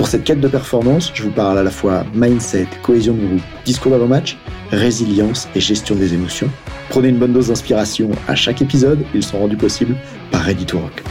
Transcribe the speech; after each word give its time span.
Pour 0.00 0.08
cette 0.08 0.24
quête 0.24 0.40
de 0.40 0.48
performance, 0.48 1.10
je 1.12 1.24
vous 1.24 1.30
parle 1.30 1.58
à 1.58 1.62
la 1.62 1.70
fois 1.70 2.06
mindset, 2.14 2.66
cohésion 2.82 3.12
de 3.12 3.26
groupe, 3.26 3.42
discours 3.66 3.92
d'avant-match, 3.92 4.38
résilience 4.70 5.46
et 5.54 5.60
gestion 5.60 5.94
des 5.94 6.14
émotions. 6.14 6.48
Prenez 6.88 7.08
une 7.08 7.18
bonne 7.18 7.34
dose 7.34 7.48
d'inspiration 7.48 8.10
à 8.26 8.34
chaque 8.34 8.62
épisode, 8.62 9.04
ils 9.12 9.22
sont 9.22 9.38
rendus 9.38 9.58
possibles 9.58 9.94
par 10.30 10.40
Ready 10.40 10.64
to 10.64 10.78
Rock. 10.78 11.02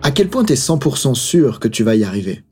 À 0.00 0.10
quel 0.12 0.28
point 0.28 0.42
tu 0.42 0.54
es 0.54 0.56
100% 0.56 1.14
sûr 1.14 1.60
que 1.60 1.68
tu 1.68 1.84
vas 1.84 1.96
y 1.96 2.04
arriver? 2.04 2.42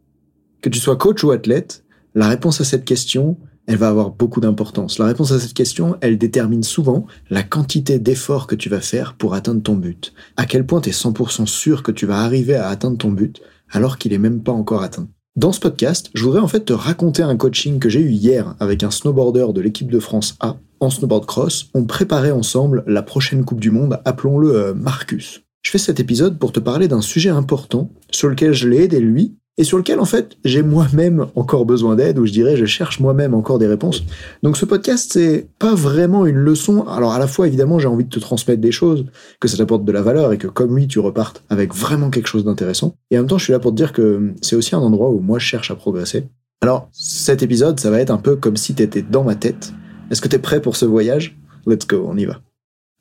Que 0.60 0.68
tu 0.68 0.78
sois 0.78 0.96
coach 0.96 1.24
ou 1.24 1.30
athlète, 1.30 1.82
la 2.14 2.28
réponse 2.28 2.60
à 2.60 2.64
cette 2.64 2.84
question, 2.84 3.38
elle 3.68 3.76
va 3.76 3.88
avoir 3.88 4.10
beaucoup 4.10 4.40
d'importance. 4.40 4.98
La 4.98 5.04
réponse 5.04 5.30
à 5.30 5.38
cette 5.38 5.52
question, 5.52 5.96
elle 6.00 6.16
détermine 6.16 6.62
souvent 6.62 7.06
la 7.28 7.42
quantité 7.42 7.98
d'efforts 7.98 8.46
que 8.46 8.54
tu 8.54 8.70
vas 8.70 8.80
faire 8.80 9.14
pour 9.14 9.34
atteindre 9.34 9.62
ton 9.62 9.76
but. 9.76 10.14
À 10.38 10.46
quel 10.46 10.64
point 10.66 10.80
tu 10.80 10.88
es 10.88 10.92
100% 10.92 11.46
sûr 11.46 11.82
que 11.82 11.92
tu 11.92 12.06
vas 12.06 12.20
arriver 12.20 12.54
à 12.54 12.68
atteindre 12.68 12.96
ton 12.96 13.12
but 13.12 13.42
alors 13.70 13.98
qu'il 13.98 14.14
est 14.14 14.18
même 14.18 14.42
pas 14.42 14.52
encore 14.52 14.82
atteint? 14.82 15.06
Dans 15.36 15.52
ce 15.52 15.60
podcast, 15.60 16.10
je 16.14 16.24
voudrais 16.24 16.40
en 16.40 16.48
fait 16.48 16.64
te 16.64 16.72
raconter 16.72 17.22
un 17.22 17.36
coaching 17.36 17.78
que 17.78 17.90
j'ai 17.90 18.00
eu 18.00 18.10
hier 18.10 18.56
avec 18.58 18.82
un 18.82 18.90
snowboarder 18.90 19.48
de 19.54 19.60
l'équipe 19.60 19.92
de 19.92 20.00
France 20.00 20.34
A 20.40 20.56
en 20.80 20.88
snowboard 20.88 21.26
cross. 21.26 21.68
On 21.74 21.84
préparait 21.84 22.30
ensemble 22.30 22.84
la 22.86 23.02
prochaine 23.02 23.44
Coupe 23.44 23.60
du 23.60 23.70
Monde, 23.70 24.00
appelons-le 24.06 24.50
euh, 24.50 24.74
Marcus. 24.74 25.42
Je 25.62 25.70
fais 25.70 25.78
cet 25.78 26.00
épisode 26.00 26.38
pour 26.38 26.52
te 26.52 26.60
parler 26.60 26.88
d'un 26.88 27.02
sujet 27.02 27.28
important 27.28 27.90
sur 28.10 28.30
lequel 28.30 28.54
je 28.54 28.66
l'ai 28.66 28.84
aidé 28.84 28.98
lui 28.98 29.36
et 29.58 29.64
sur 29.64 29.76
lequel 29.76 30.00
en 30.00 30.04
fait 30.04 30.38
j'ai 30.44 30.62
moi-même 30.62 31.26
encore 31.34 31.66
besoin 31.66 31.96
d'aide 31.96 32.18
ou 32.18 32.24
je 32.24 32.32
dirais 32.32 32.56
je 32.56 32.64
cherche 32.64 33.00
moi-même 33.00 33.34
encore 33.34 33.58
des 33.58 33.66
réponses. 33.66 34.04
Donc 34.42 34.56
ce 34.56 34.64
podcast 34.64 35.10
c'est 35.12 35.48
pas 35.58 35.74
vraiment 35.74 36.24
une 36.24 36.36
leçon. 36.36 36.86
Alors 36.86 37.12
à 37.12 37.18
la 37.18 37.26
fois 37.26 37.46
évidemment 37.46 37.78
j'ai 37.78 37.88
envie 37.88 38.04
de 38.04 38.08
te 38.08 38.20
transmettre 38.20 38.62
des 38.62 38.72
choses, 38.72 39.04
que 39.40 39.48
ça 39.48 39.58
t'apporte 39.58 39.84
de 39.84 39.92
la 39.92 40.00
valeur 40.00 40.32
et 40.32 40.38
que 40.38 40.46
comme 40.46 40.76
lui 40.76 40.86
tu 40.86 41.00
repartes 41.00 41.42
avec 41.50 41.74
vraiment 41.74 42.08
quelque 42.08 42.28
chose 42.28 42.44
d'intéressant. 42.44 42.94
Et 43.10 43.18
en 43.18 43.22
même 43.22 43.28
temps 43.28 43.38
je 43.38 43.44
suis 43.44 43.52
là 43.52 43.58
pour 43.58 43.72
te 43.72 43.76
dire 43.76 43.92
que 43.92 44.32
c'est 44.40 44.56
aussi 44.56 44.74
un 44.74 44.80
endroit 44.80 45.10
où 45.10 45.18
moi 45.18 45.38
je 45.38 45.44
cherche 45.44 45.70
à 45.70 45.74
progresser. 45.74 46.28
Alors 46.62 46.88
cet 46.92 47.42
épisode 47.42 47.78
ça 47.80 47.90
va 47.90 48.00
être 48.00 48.10
un 48.10 48.18
peu 48.18 48.36
comme 48.36 48.56
si 48.56 48.74
t'étais 48.74 49.02
dans 49.02 49.24
ma 49.24 49.34
tête. 49.34 49.72
Est-ce 50.10 50.22
que 50.22 50.28
t'es 50.28 50.38
prêt 50.38 50.62
pour 50.62 50.76
ce 50.76 50.86
voyage? 50.86 51.36
Let's 51.66 51.86
go, 51.86 52.06
on 52.08 52.16
y 52.16 52.24
va. 52.24 52.40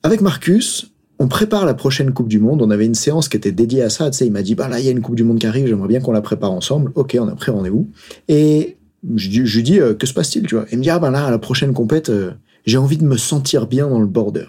Avec 0.02 0.20
Marcus, 0.20 0.92
on 1.18 1.28
prépare 1.28 1.66
la 1.66 1.74
prochaine 1.74 2.12
Coupe 2.12 2.28
du 2.28 2.38
Monde. 2.38 2.62
On 2.62 2.70
avait 2.70 2.86
une 2.86 2.94
séance 2.94 3.28
qui 3.28 3.36
était 3.36 3.52
dédiée 3.52 3.82
à 3.82 3.90
ça. 3.90 4.10
Tu 4.10 4.18
sais, 4.18 4.26
il 4.26 4.32
m'a 4.32 4.42
dit, 4.42 4.54
bah 4.54 4.68
là, 4.68 4.78
il 4.78 4.86
y 4.86 4.88
a 4.88 4.92
une 4.92 5.00
Coupe 5.00 5.16
du 5.16 5.24
Monde 5.24 5.38
qui 5.38 5.46
arrive, 5.46 5.66
j'aimerais 5.66 5.88
bien 5.88 6.00
qu'on 6.00 6.12
la 6.12 6.22
prépare 6.22 6.52
ensemble. 6.52 6.92
Ok, 6.94 7.16
on 7.20 7.28
a 7.28 7.34
pris 7.34 7.50
rendez-vous. 7.50 7.88
Et 8.28 8.76
je, 9.16 9.40
lui 9.40 9.62
dis, 9.62 9.80
euh, 9.80 9.94
que 9.94 10.06
se 10.06 10.14
passe-t-il, 10.14 10.46
tu 10.46 10.54
vois? 10.54 10.66
Il 10.70 10.78
me 10.78 10.82
dit, 10.82 10.90
ah 10.90 10.98
ben 10.98 11.10
là, 11.10 11.26
à 11.26 11.30
la 11.30 11.38
prochaine 11.38 11.72
compète, 11.72 12.10
euh, 12.10 12.32
j'ai 12.66 12.78
envie 12.78 12.98
de 12.98 13.04
me 13.04 13.16
sentir 13.16 13.66
bien 13.66 13.88
dans 13.88 14.00
le 14.00 14.06
border. 14.06 14.46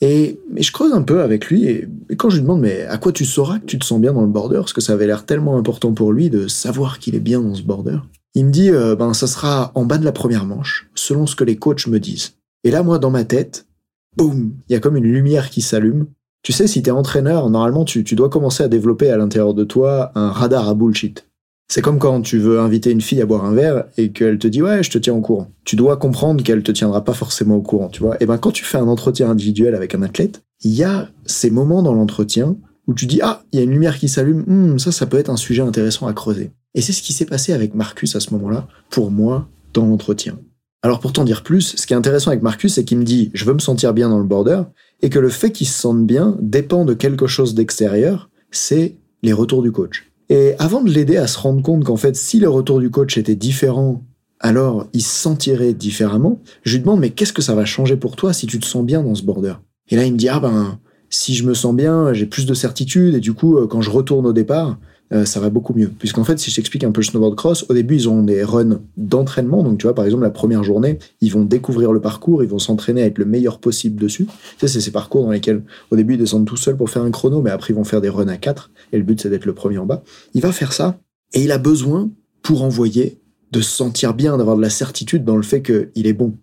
Et, 0.00 0.38
je 0.56 0.70
creuse 0.70 0.92
un 0.92 1.02
peu 1.02 1.22
avec 1.22 1.46
lui, 1.46 1.64
et, 1.64 1.88
quand 2.16 2.30
je 2.30 2.36
lui 2.36 2.42
demande, 2.42 2.60
mais 2.60 2.82
à 2.82 2.98
quoi 2.98 3.12
tu 3.12 3.24
sauras 3.24 3.58
que 3.58 3.66
tu 3.66 3.78
te 3.78 3.84
sens 3.84 4.00
bien 4.00 4.12
dans 4.12 4.22
le 4.22 4.28
border? 4.28 4.58
Parce 4.58 4.72
que 4.72 4.80
ça 4.80 4.92
avait 4.92 5.06
l'air 5.06 5.26
tellement 5.26 5.58
important 5.58 5.92
pour 5.92 6.12
lui 6.12 6.30
de 6.30 6.46
savoir 6.46 6.98
qu'il 6.98 7.14
est 7.14 7.20
bien 7.20 7.40
dans 7.40 7.54
ce 7.54 7.62
border. 7.62 7.98
Il 8.34 8.46
me 8.46 8.50
dit, 8.52 8.70
euh, 8.70 8.94
ben 8.94 9.14
ça 9.14 9.26
sera 9.26 9.72
en 9.74 9.84
bas 9.84 9.98
de 9.98 10.04
la 10.04 10.12
première 10.12 10.44
manche, 10.44 10.88
selon 10.94 11.26
ce 11.26 11.34
que 11.34 11.44
les 11.44 11.56
coachs 11.56 11.86
me 11.88 11.98
disent. 11.98 12.34
Et 12.64 12.70
là, 12.70 12.82
moi, 12.82 12.98
dans 12.98 13.10
ma 13.10 13.24
tête, 13.24 13.67
boum, 14.16 14.54
il 14.68 14.72
y 14.72 14.76
a 14.76 14.80
comme 14.80 14.96
une 14.96 15.04
lumière 15.04 15.50
qui 15.50 15.62
s'allume. 15.62 16.06
Tu 16.42 16.52
sais, 16.52 16.66
si 16.66 16.82
t'es 16.82 16.90
entraîneur, 16.90 17.50
normalement, 17.50 17.84
tu, 17.84 18.02
dois 18.02 18.28
commencer 18.28 18.62
à 18.62 18.68
développer 18.68 19.10
à 19.10 19.16
l'intérieur 19.16 19.54
de 19.54 19.64
toi 19.64 20.12
un 20.14 20.30
radar 20.30 20.68
à 20.68 20.74
bullshit. 20.74 21.26
C'est 21.70 21.82
comme 21.82 21.98
quand 21.98 22.22
tu 22.22 22.38
veux 22.38 22.60
inviter 22.60 22.90
une 22.90 23.02
fille 23.02 23.20
à 23.20 23.26
boire 23.26 23.44
un 23.44 23.52
verre 23.52 23.84
et 23.98 24.10
qu'elle 24.10 24.38
te 24.38 24.48
dit 24.48 24.62
ouais, 24.62 24.82
je 24.82 24.90
te 24.90 24.96
tiens 24.96 25.12
au 25.12 25.20
courant. 25.20 25.50
Tu 25.64 25.76
dois 25.76 25.98
comprendre 25.98 26.42
qu'elle 26.42 26.62
te 26.62 26.72
tiendra 26.72 27.04
pas 27.04 27.12
forcément 27.12 27.56
au 27.56 27.60
courant, 27.60 27.88
tu 27.88 28.00
vois. 28.00 28.16
Et 28.22 28.26
ben 28.26 28.38
quand 28.38 28.52
tu 28.52 28.64
fais 28.64 28.78
un 28.78 28.88
entretien 28.88 29.28
individuel 29.28 29.74
avec 29.74 29.94
un 29.94 30.00
athlète, 30.00 30.42
il 30.62 30.72
y 30.72 30.82
a 30.82 31.10
ces 31.26 31.50
moments 31.50 31.82
dans 31.82 31.92
l'entretien 31.92 32.56
où 32.86 32.94
tu 32.94 33.04
dis 33.04 33.20
ah, 33.22 33.42
il 33.52 33.58
y 33.58 33.60
a 33.60 33.64
une 33.64 33.72
lumière 33.72 33.98
qui 33.98 34.08
s'allume, 34.08 34.44
hmm, 34.46 34.78
ça 34.78 34.92
ça 34.92 35.04
peut 35.04 35.18
être 35.18 35.28
un 35.28 35.36
sujet 35.36 35.60
intéressant 35.60 36.06
à 36.06 36.14
creuser. 36.14 36.52
Et 36.74 36.80
c'est 36.80 36.92
ce 36.92 37.02
qui 37.02 37.12
s'est 37.12 37.26
passé 37.26 37.52
avec 37.52 37.74
Marcus 37.74 38.16
à 38.16 38.20
ce 38.20 38.32
moment-là 38.32 38.66
pour 38.88 39.10
moi 39.10 39.46
dans 39.74 39.84
l'entretien. 39.84 40.38
Alors 40.82 41.00
pour 41.00 41.12
t'en 41.12 41.24
dire 41.24 41.42
plus, 41.42 41.74
ce 41.76 41.86
qui 41.86 41.92
est 41.92 41.96
intéressant 41.96 42.30
avec 42.30 42.42
Marcus, 42.42 42.74
c'est 42.74 42.84
qu'il 42.84 42.98
me 42.98 43.04
dit 43.04 43.30
je 43.34 43.44
veux 43.44 43.54
me 43.54 43.58
sentir 43.58 43.94
bien 43.94 44.08
dans 44.08 44.18
le 44.18 44.24
border, 44.24 44.62
et 45.02 45.10
que 45.10 45.18
le 45.18 45.28
fait 45.28 45.50
qu'il 45.50 45.66
se 45.66 45.78
sente 45.78 46.06
bien 46.06 46.36
dépend 46.40 46.84
de 46.84 46.94
quelque 46.94 47.26
chose 47.26 47.54
d'extérieur, 47.54 48.30
c'est 48.50 48.96
les 49.22 49.32
retours 49.32 49.62
du 49.62 49.72
coach. 49.72 50.10
Et 50.28 50.54
avant 50.58 50.82
de 50.82 50.90
l'aider 50.90 51.16
à 51.16 51.26
se 51.26 51.38
rendre 51.38 51.62
compte 51.62 51.84
qu'en 51.84 51.96
fait, 51.96 52.14
si 52.14 52.38
les 52.38 52.46
retours 52.46 52.80
du 52.80 52.90
coach 52.90 53.16
étaient 53.18 53.34
différents, 53.34 54.04
alors 54.40 54.86
il 54.92 55.02
se 55.02 55.20
sentirait 55.20 55.74
différemment, 55.74 56.40
je 56.62 56.76
lui 56.76 56.80
demande 56.80 57.00
mais 57.00 57.10
qu'est-ce 57.10 57.32
que 57.32 57.42
ça 57.42 57.56
va 57.56 57.64
changer 57.64 57.96
pour 57.96 58.14
toi 58.14 58.32
si 58.32 58.46
tu 58.46 58.60
te 58.60 58.66
sens 58.66 58.84
bien 58.84 59.02
dans 59.02 59.14
ce 59.14 59.22
border? 59.22 59.54
Et 59.88 59.96
là 59.96 60.04
il 60.04 60.12
me 60.12 60.18
dit 60.18 60.28
ah 60.28 60.38
ben 60.38 60.78
si 61.10 61.34
je 61.34 61.44
me 61.44 61.54
sens 61.54 61.74
bien, 61.74 62.12
j'ai 62.12 62.26
plus 62.26 62.46
de 62.46 62.54
certitude 62.54 63.14
et 63.14 63.20
du 63.20 63.32
coup 63.32 63.56
euh, 63.56 63.66
quand 63.66 63.80
je 63.80 63.90
retourne 63.90 64.26
au 64.26 64.32
départ, 64.32 64.78
euh, 65.12 65.24
ça 65.24 65.40
va 65.40 65.48
beaucoup 65.50 65.72
mieux. 65.74 65.88
Puisqu'en 65.88 66.24
fait, 66.24 66.38
si 66.38 66.50
je 66.50 66.56
t'explique 66.56 66.84
un 66.84 66.90
peu 66.90 67.00
le 67.00 67.06
snowboard 67.06 67.34
cross, 67.34 67.64
au 67.68 67.74
début, 67.74 67.94
ils 67.96 68.08
ont 68.08 68.22
des 68.22 68.42
runs 68.42 68.80
d'entraînement. 68.96 69.62
Donc, 69.62 69.78
tu 69.78 69.86
vois, 69.86 69.94
par 69.94 70.04
exemple, 70.04 70.22
la 70.22 70.30
première 70.30 70.62
journée, 70.64 70.98
ils 71.20 71.32
vont 71.32 71.44
découvrir 71.44 71.92
le 71.92 72.00
parcours, 72.00 72.42
ils 72.42 72.48
vont 72.48 72.58
s'entraîner 72.58 73.02
à 73.02 73.06
être 73.06 73.18
le 73.18 73.24
meilleur 73.24 73.58
possible 73.58 74.00
dessus. 74.00 74.26
Tu 74.26 74.32
sais, 74.60 74.68
c'est 74.68 74.80
ces 74.80 74.90
parcours 74.90 75.24
dans 75.24 75.30
lesquels, 75.30 75.62
au 75.90 75.96
début, 75.96 76.14
ils 76.14 76.18
descendent 76.18 76.46
tout 76.46 76.56
seuls 76.56 76.76
pour 76.76 76.90
faire 76.90 77.02
un 77.02 77.10
chrono, 77.10 77.40
mais 77.40 77.50
après, 77.50 77.72
ils 77.72 77.76
vont 77.76 77.84
faire 77.84 78.00
des 78.00 78.10
runs 78.10 78.28
à 78.28 78.36
4. 78.36 78.70
Et 78.92 78.98
le 78.98 79.04
but, 79.04 79.20
c'est 79.20 79.30
d'être 79.30 79.46
le 79.46 79.54
premier 79.54 79.78
en 79.78 79.86
bas. 79.86 80.02
Il 80.34 80.42
va 80.42 80.52
faire 80.52 80.72
ça. 80.72 80.98
Et 81.32 81.42
il 81.42 81.52
a 81.52 81.58
besoin, 81.58 82.10
pour 82.42 82.62
envoyer, 82.62 83.18
de 83.50 83.60
se 83.60 83.70
sentir 83.70 84.14
bien, 84.14 84.36
d'avoir 84.36 84.56
de 84.56 84.62
la 84.62 84.70
certitude 84.70 85.24
dans 85.24 85.36
le 85.36 85.42
fait 85.42 85.62
qu'il 85.62 86.06
est 86.06 86.12
bon. 86.12 86.34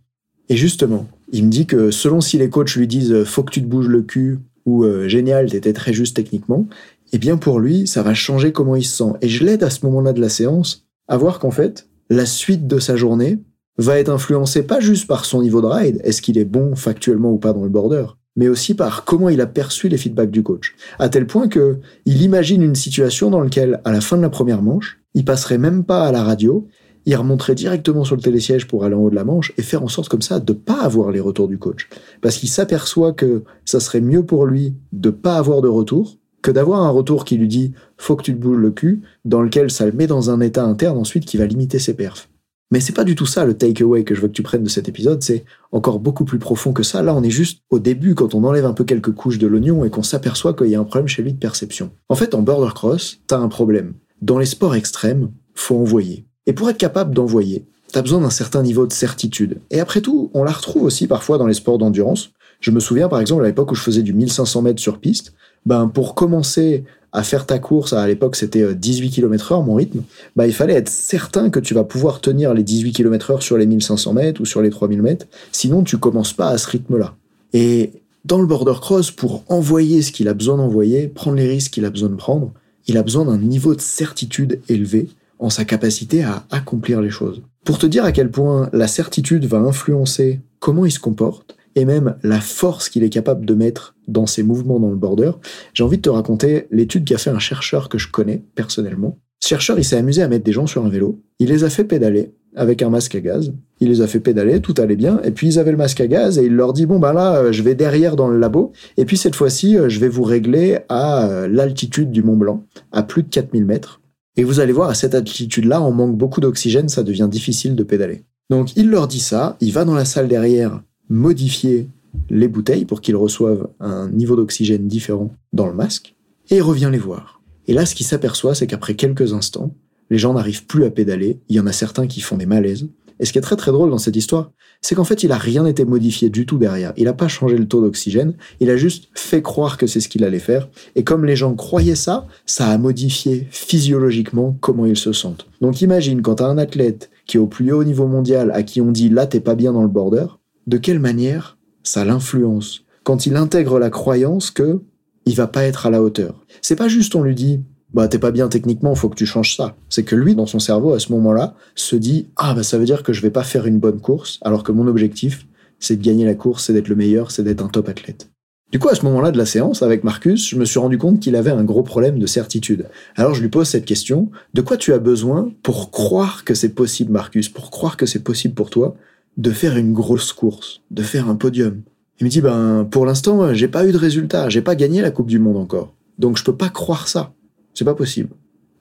Et 0.49 0.55
justement, 0.55 1.07
il 1.31 1.45
me 1.45 1.49
dit 1.49 1.65
que 1.65 1.91
selon 1.91 2.21
si 2.21 2.37
les 2.37 2.49
coachs 2.49 2.75
lui 2.75 2.87
disent 2.87 3.23
faut 3.23 3.43
que 3.43 3.51
tu 3.51 3.61
te 3.61 3.67
bouges 3.67 3.87
le 3.87 4.01
cul 4.01 4.39
ou 4.65 4.83
euh, 4.83 5.07
génial, 5.07 5.49
t'étais 5.49 5.73
très 5.73 5.93
juste 5.93 6.15
techniquement, 6.15 6.67
eh 7.13 7.17
bien 7.17 7.37
pour 7.37 7.59
lui, 7.59 7.87
ça 7.87 8.03
va 8.03 8.13
changer 8.13 8.51
comment 8.51 8.75
il 8.75 8.83
se 8.83 8.97
sent. 8.97 9.13
Et 9.21 9.29
je 9.29 9.43
l'aide 9.43 9.63
à 9.63 9.69
ce 9.69 9.85
moment-là 9.85 10.13
de 10.13 10.21
la 10.21 10.29
séance 10.29 10.85
à 11.07 11.17
voir 11.17 11.39
qu'en 11.39 11.51
fait, 11.51 11.87
la 12.09 12.25
suite 12.25 12.67
de 12.67 12.79
sa 12.79 12.95
journée 12.95 13.39
va 13.77 13.99
être 13.99 14.09
influencée 14.09 14.63
pas 14.63 14.79
juste 14.79 15.07
par 15.07 15.25
son 15.25 15.41
niveau 15.41 15.61
de 15.61 15.67
ride, 15.67 15.99
est-ce 16.03 16.21
qu'il 16.21 16.37
est 16.37 16.45
bon 16.45 16.75
factuellement 16.75 17.31
ou 17.31 17.37
pas 17.37 17.53
dans 17.53 17.63
le 17.63 17.69
border, 17.69 18.05
mais 18.35 18.47
aussi 18.47 18.73
par 18.73 19.03
comment 19.03 19.29
il 19.29 19.41
a 19.41 19.47
perçu 19.47 19.89
les 19.89 19.97
feedbacks 19.97 20.31
du 20.31 20.43
coach. 20.43 20.75
À 20.97 21.09
tel 21.09 21.27
point 21.27 21.47
que 21.47 21.79
il 22.05 22.21
imagine 22.21 22.61
une 22.61 22.75
situation 22.75 23.29
dans 23.29 23.41
laquelle, 23.41 23.81
à 23.83 23.91
la 23.91 24.01
fin 24.01 24.17
de 24.17 24.21
la 24.21 24.29
première 24.29 24.61
manche, 24.61 24.99
il 25.13 25.25
passerait 25.25 25.57
même 25.57 25.83
pas 25.83 26.05
à 26.05 26.11
la 26.11 26.23
radio, 26.23 26.67
il 27.05 27.15
remonterait 27.15 27.55
directement 27.55 28.03
sur 28.03 28.15
le 28.15 28.21
télésiège 28.21 28.67
pour 28.67 28.83
aller 28.83 28.95
en 28.95 28.99
haut 28.99 29.09
de 29.09 29.15
la 29.15 29.23
manche 29.23 29.53
et 29.57 29.61
faire 29.61 29.83
en 29.83 29.87
sorte 29.87 30.09
comme 30.09 30.23
ça 30.23 30.39
de 30.39 30.53
pas 30.53 30.81
avoir 30.81 31.11
les 31.11 31.19
retours 31.19 31.47
du 31.47 31.59
coach. 31.59 31.87
Parce 32.21 32.37
qu'il 32.37 32.49
s'aperçoit 32.49 33.13
que 33.13 33.43
ça 33.63 33.79
serait 33.79 34.01
mieux 34.01 34.25
pour 34.25 34.45
lui 34.45 34.75
de 34.91 35.11
pas 35.11 35.37
avoir 35.37 35.61
de 35.61 35.67
retour 35.67 36.17
que 36.45 36.51
d'avoir 36.51 36.83
un 36.83 36.91
retour 36.91 37.25
qui 37.25 37.37
lui 37.37 37.47
dit 37.47 37.73
faut 37.97 38.15
que 38.15 38.21
tu 38.21 38.31
te 38.31 38.39
bouges 38.39 38.59
le 38.59 38.69
cul, 38.69 39.01
dans 39.25 39.41
lequel 39.41 39.71
ça 39.71 39.87
le 39.87 39.91
met 39.93 40.05
dans 40.05 40.29
un 40.29 40.41
état 40.41 40.63
interne 40.63 40.95
ensuite 40.95 41.25
qui 41.25 41.37
va 41.37 41.47
limiter 41.47 41.79
ses 41.79 41.95
perfs. 41.95 42.29
Mais 42.69 42.79
c'est 42.79 42.93
pas 42.93 43.03
du 43.03 43.15
tout 43.15 43.25
ça 43.25 43.45
le 43.45 43.57
takeaway 43.57 44.03
que 44.03 44.13
je 44.13 44.21
veux 44.21 44.27
que 44.27 44.33
tu 44.33 44.43
prennes 44.43 44.61
de 44.61 44.69
cet 44.69 44.87
épisode, 44.87 45.23
c'est 45.23 45.43
encore 45.71 45.99
beaucoup 45.99 46.23
plus 46.23 46.37
profond 46.37 46.71
que 46.71 46.83
ça. 46.83 47.01
Là, 47.01 47.15
on 47.15 47.23
est 47.23 47.31
juste 47.31 47.61
au 47.71 47.79
début 47.79 48.13
quand 48.13 48.35
on 48.35 48.43
enlève 48.43 48.65
un 48.67 48.73
peu 48.73 48.83
quelques 48.83 49.11
couches 49.11 49.39
de 49.39 49.47
l'oignon 49.47 49.85
et 49.85 49.89
qu'on 49.89 50.03
s'aperçoit 50.03 50.53
qu'il 50.53 50.67
y 50.67 50.75
a 50.75 50.79
un 50.79 50.83
problème 50.83 51.07
chez 51.07 51.23
lui 51.23 51.33
de 51.33 51.39
perception. 51.39 51.89
En 52.09 52.15
fait, 52.15 52.35
en 52.35 52.43
border 52.43 52.73
cross, 52.75 53.17
t'as 53.25 53.39
un 53.39 53.47
problème. 53.47 53.93
Dans 54.21 54.37
les 54.37 54.45
sports 54.45 54.75
extrêmes, 54.75 55.31
faut 55.55 55.79
envoyer. 55.79 56.25
Et 56.45 56.53
pour 56.53 56.69
être 56.69 56.77
capable 56.77 57.15
d'envoyer, 57.15 57.65
t'as 57.91 58.03
besoin 58.03 58.21
d'un 58.21 58.29
certain 58.29 58.61
niveau 58.61 58.85
de 58.85 58.93
certitude. 58.93 59.61
Et 59.71 59.79
après 59.79 60.01
tout, 60.01 60.29
on 60.35 60.43
la 60.43 60.51
retrouve 60.51 60.83
aussi 60.83 61.07
parfois 61.07 61.39
dans 61.39 61.47
les 61.47 61.55
sports 61.55 61.79
d'endurance. 61.79 62.29
Je 62.59 62.71
me 62.71 62.79
souviens 62.79 63.09
par 63.09 63.19
exemple 63.19 63.43
à 63.43 63.47
l'époque 63.47 63.71
où 63.71 63.75
je 63.75 63.81
faisais 63.81 64.01
du 64.03 64.13
1500 64.13 64.61
mètres 64.61 64.81
sur 64.81 64.99
piste, 64.99 65.33
ben 65.65 65.87
pour 65.87 66.15
commencer 66.15 66.83
à 67.11 67.23
faire 67.23 67.45
ta 67.45 67.59
course, 67.59 67.93
à 67.93 68.05
l'époque 68.07 68.35
c'était 68.35 68.75
18 68.75 69.09
km 69.09 69.53
heure 69.53 69.63
mon 69.63 69.75
rythme, 69.75 70.03
ben 70.35 70.45
il 70.45 70.53
fallait 70.53 70.73
être 70.73 70.89
certain 70.89 71.49
que 71.49 71.59
tu 71.59 71.73
vas 71.73 71.83
pouvoir 71.83 72.19
tenir 72.19 72.53
les 72.53 72.63
18 72.63 72.91
km 72.91 73.31
heure 73.31 73.43
sur 73.43 73.57
les 73.57 73.65
1500 73.65 74.13
mètres 74.13 74.41
ou 74.41 74.45
sur 74.45 74.61
les 74.61 74.69
3000 74.69 75.01
mètres, 75.01 75.25
sinon 75.51 75.83
tu 75.83 75.97
commences 75.97 76.33
pas 76.33 76.49
à 76.49 76.57
ce 76.57 76.67
rythme-là. 76.69 77.15
Et 77.53 77.93
dans 78.25 78.39
le 78.39 78.47
border 78.47 78.73
cross, 78.81 79.11
pour 79.11 79.43
envoyer 79.47 80.01
ce 80.01 80.11
qu'il 80.11 80.27
a 80.27 80.33
besoin 80.33 80.57
d'envoyer, 80.57 81.07
prendre 81.07 81.37
les 81.37 81.47
risques 81.47 81.71
qu'il 81.71 81.85
a 81.85 81.89
besoin 81.89 82.09
de 82.09 82.15
prendre, 82.15 82.51
il 82.87 82.97
a 82.97 83.03
besoin 83.03 83.25
d'un 83.25 83.37
niveau 83.37 83.75
de 83.75 83.81
certitude 83.81 84.61
élevé 84.67 85.09
en 85.39 85.49
sa 85.49 85.63
capacité 85.63 86.23
à 86.23 86.45
accomplir 86.49 87.01
les 87.01 87.09
choses. 87.09 87.41
Pour 87.63 87.77
te 87.77 87.85
dire 87.85 88.03
à 88.03 88.11
quel 88.11 88.31
point 88.31 88.69
la 88.73 88.87
certitude 88.87 89.45
va 89.45 89.57
influencer 89.57 90.39
comment 90.59 90.85
il 90.85 90.91
se 90.91 90.99
comporte, 90.99 91.55
et 91.75 91.85
même 91.85 92.15
la 92.23 92.39
force 92.39 92.89
qu'il 92.89 93.03
est 93.03 93.09
capable 93.09 93.45
de 93.45 93.53
mettre 93.53 93.95
dans 94.07 94.25
ses 94.25 94.43
mouvements 94.43 94.79
dans 94.79 94.89
le 94.89 94.95
border, 94.95 95.31
j'ai 95.73 95.83
envie 95.83 95.97
de 95.97 96.01
te 96.01 96.09
raconter 96.09 96.67
l'étude 96.71 97.05
qu'a 97.05 97.17
fait 97.17 97.29
un 97.29 97.39
chercheur 97.39 97.89
que 97.89 97.97
je 97.97 98.09
connais 98.09 98.43
personnellement. 98.55 99.17
Ce 99.41 99.49
chercheur, 99.49 99.77
il 99.77 99.83
s'est 99.83 99.97
amusé 99.97 100.21
à 100.21 100.27
mettre 100.27 100.45
des 100.45 100.53
gens 100.53 100.67
sur 100.67 100.85
un 100.85 100.89
vélo, 100.89 101.21
il 101.39 101.49
les 101.49 101.63
a 101.63 101.69
fait 101.69 101.83
pédaler 101.83 102.31
avec 102.55 102.81
un 102.81 102.89
masque 102.89 103.15
à 103.15 103.19
gaz, 103.19 103.53
il 103.81 103.89
les 103.89 104.01
a 104.01 104.07
fait 104.07 104.21
pédaler, 104.21 104.61
tout 104.61 104.73
allait 104.77 104.95
bien, 104.95 105.19
et 105.23 105.31
puis 105.31 105.47
ils 105.47 105.59
avaient 105.59 105.71
le 105.71 105.77
masque 105.77 105.99
à 105.99 106.07
gaz, 106.07 106.37
et 106.37 106.45
il 106.45 106.53
leur 106.53 106.71
dit, 106.71 106.85
bon 106.85 106.99
ben 106.99 107.11
là, 107.11 107.35
euh, 107.35 107.51
je 107.51 107.61
vais 107.61 107.75
derrière 107.75 108.15
dans 108.15 108.29
le 108.29 108.39
labo, 108.39 108.71
et 108.95 109.03
puis 109.03 109.17
cette 109.17 109.35
fois-ci, 109.35 109.77
euh, 109.77 109.89
je 109.89 109.99
vais 109.99 110.07
vous 110.07 110.23
régler 110.23 110.79
à 110.87 111.27
euh, 111.27 111.47
l'altitude 111.49 112.11
du 112.11 112.23
Mont 112.23 112.37
Blanc, 112.37 112.63
à 112.93 113.03
plus 113.03 113.23
de 113.23 113.29
4000 113.29 113.65
mètres. 113.65 114.01
Et 114.37 114.43
vous 114.43 114.61
allez 114.61 114.71
voir, 114.71 114.89
à 114.89 114.93
cette 114.93 115.15
altitude-là, 115.15 115.81
on 115.81 115.91
manque 115.91 116.17
beaucoup 116.17 116.39
d'oxygène, 116.39 116.87
ça 116.87 117.03
devient 117.03 117.27
difficile 117.29 117.75
de 117.75 117.83
pédaler. 117.83 118.23
Donc 118.49 118.75
il 118.75 118.89
leur 118.89 119.07
dit 119.07 119.19
ça, 119.19 119.57
il 119.59 119.71
va 119.71 119.85
dans 119.85 119.95
la 119.95 120.05
salle 120.05 120.27
derrière 120.27 120.81
modifier 121.09 121.89
les 122.29 122.47
bouteilles 122.47 122.85
pour 122.85 123.01
qu'ils 123.01 123.15
reçoivent 123.15 123.67
un 123.79 124.09
niveau 124.09 124.35
d'oxygène 124.35 124.87
différent 124.87 125.31
dans 125.53 125.67
le 125.67 125.73
masque, 125.73 126.15
et 126.49 126.57
il 126.57 126.61
revient 126.61 126.89
les 126.91 126.97
voir. 126.97 127.41
Et 127.67 127.73
là, 127.73 127.85
ce 127.85 127.95
qu'il 127.95 128.05
s'aperçoit, 128.05 128.55
c'est 128.55 128.67
qu'après 128.67 128.95
quelques 128.95 129.33
instants, 129.33 129.73
les 130.09 130.17
gens 130.17 130.33
n'arrivent 130.33 130.65
plus 130.65 130.85
à 130.85 130.91
pédaler, 130.91 131.39
il 131.49 131.55
y 131.55 131.59
en 131.59 131.67
a 131.67 131.71
certains 131.71 132.07
qui 132.07 132.21
font 132.21 132.37
des 132.37 132.45
malaises. 132.45 132.87
Et 133.19 133.25
ce 133.25 133.31
qui 133.31 133.37
est 133.37 133.41
très 133.41 133.55
très 133.55 133.71
drôle 133.71 133.89
dans 133.89 133.97
cette 133.97 134.15
histoire, 134.15 134.51
c'est 134.81 134.93
qu'en 134.93 135.05
fait, 135.05 135.23
il 135.23 135.31
a 135.31 135.37
rien 135.37 135.65
été 135.65 135.85
modifié 135.85 136.29
du 136.29 136.45
tout 136.45 136.57
derrière. 136.57 136.93
Il 136.97 137.05
n'a 137.05 137.13
pas 137.13 137.29
changé 137.29 137.57
le 137.57 137.67
taux 137.67 137.81
d'oxygène, 137.81 138.35
il 138.59 138.69
a 138.69 138.77
juste 138.77 139.07
fait 139.15 139.41
croire 139.41 139.77
que 139.77 139.87
c'est 139.87 140.01
ce 140.01 140.09
qu'il 140.09 140.23
allait 140.23 140.37
faire. 140.37 140.67
Et 140.95 141.03
comme 141.03 141.25
les 141.25 141.35
gens 141.35 141.55
croyaient 141.55 141.95
ça, 141.95 142.27
ça 142.45 142.67
a 142.67 142.77
modifié 142.77 143.47
physiologiquement 143.51 144.57
comment 144.59 144.85
ils 144.85 144.97
se 144.97 145.13
sentent. 145.13 145.47
Donc 145.61 145.81
imagine 145.81 146.21
quand 146.21 146.41
as 146.41 146.47
un 146.47 146.57
athlète 146.57 147.09
qui 147.25 147.37
est 147.37 147.39
au 147.39 147.47
plus 147.47 147.71
haut 147.71 147.83
niveau 147.83 148.05
mondial, 148.05 148.51
à 148.51 148.63
qui 148.63 148.81
on 148.81 148.91
dit 148.91 149.09
là 149.09 149.25
t'es 149.25 149.39
pas 149.39 149.55
bien 149.55 149.73
dans 149.73 149.81
le 149.81 149.87
border, 149.87 150.25
de 150.67 150.77
quelle 150.77 150.99
manière 150.99 151.57
ça 151.83 152.05
l'influence 152.05 152.81
quand 153.03 153.25
il 153.25 153.35
intègre 153.35 153.79
la 153.79 153.89
croyance 153.89 154.51
que 154.51 154.81
il 155.25 155.35
va 155.35 155.47
pas 155.47 155.63
être 155.63 155.85
à 155.85 155.89
la 155.89 156.01
hauteur? 156.01 156.45
C'est 156.61 156.75
pas 156.75 156.87
juste 156.87 157.15
on 157.15 157.23
lui 157.23 157.35
dit 157.35 157.61
bah 157.93 158.09
t'es 158.09 158.19
pas 158.19 158.31
bien 158.31 158.49
techniquement, 158.49 158.93
faut 158.93 159.07
que 159.07 159.15
tu 159.15 159.25
changes 159.25 159.55
ça. 159.55 159.77
C'est 159.87 160.03
que 160.03 160.17
lui, 160.17 160.35
dans 160.35 160.45
son 160.45 160.59
cerveau, 160.59 160.93
à 160.93 160.99
ce 160.99 161.13
moment-là, 161.13 161.55
se 161.75 161.95
dit 161.95 162.27
ah 162.35 162.53
bah 162.53 162.63
ça 162.63 162.77
veut 162.77 162.85
dire 162.85 163.03
que 163.03 163.13
je 163.13 163.21
vais 163.21 163.29
pas 163.29 163.43
faire 163.43 163.67
une 163.67 163.79
bonne 163.79 164.01
course, 164.01 164.39
alors 164.41 164.63
que 164.63 164.73
mon 164.73 164.87
objectif, 164.87 165.47
c'est 165.79 165.95
de 165.95 166.03
gagner 166.03 166.25
la 166.25 166.35
course, 166.35 166.65
c'est 166.65 166.73
d'être 166.73 166.89
le 166.89 166.95
meilleur, 166.95 167.31
c'est 167.31 167.43
d'être 167.43 167.63
un 167.63 167.69
top 167.69 167.87
athlète. 167.87 168.29
Du 168.71 168.79
coup, 168.79 168.89
à 168.89 168.95
ce 168.95 169.05
moment-là 169.05 169.31
de 169.31 169.37
la 169.37 169.45
séance, 169.45 169.83
avec 169.83 170.03
Marcus, 170.03 170.49
je 170.49 170.57
me 170.57 170.65
suis 170.65 170.79
rendu 170.79 170.97
compte 170.97 171.21
qu'il 171.21 171.35
avait 171.37 171.51
un 171.51 171.63
gros 171.63 171.83
problème 171.83 172.19
de 172.19 172.25
certitude. 172.25 172.87
Alors 173.15 173.33
je 173.33 173.41
lui 173.41 173.49
pose 173.49 173.69
cette 173.69 173.85
question, 173.85 174.29
de 174.53 174.61
quoi 174.61 174.75
tu 174.75 174.91
as 174.91 174.99
besoin 174.99 175.51
pour 175.63 175.91
croire 175.91 176.43
que 176.43 176.53
c'est 176.53 176.73
possible, 176.73 177.13
Marcus, 177.13 177.47
pour 177.47 177.71
croire 177.71 177.95
que 177.95 178.05
c'est 178.05 178.23
possible 178.23 178.55
pour 178.55 178.69
toi? 178.69 178.97
De 179.37 179.51
faire 179.51 179.77
une 179.77 179.93
grosse 179.93 180.33
course, 180.33 180.81
de 180.91 181.01
faire 181.01 181.29
un 181.29 181.35
podium 181.35 181.81
Il 182.19 182.25
me 182.25 182.29
dit, 182.29 182.41
ben, 182.41 182.87
pour 182.89 183.05
l'instant, 183.05 183.53
j'ai 183.53 183.67
pas 183.67 183.85
eu 183.85 183.91
de 183.91 183.97
résultat, 183.97 184.49
j'ai 184.49 184.61
pas 184.61 184.75
gagné 184.75 185.01
la 185.01 185.11
Coupe 185.11 185.27
du 185.27 185.39
Monde 185.39 185.57
encore. 185.57 185.93
Donc 186.17 186.37
je 186.37 186.43
peux 186.43 186.55
pas 186.55 186.69
croire 186.69 187.07
ça. 187.07 187.33
C'est 187.73 187.85
pas 187.85 187.95
possible. 187.95 188.29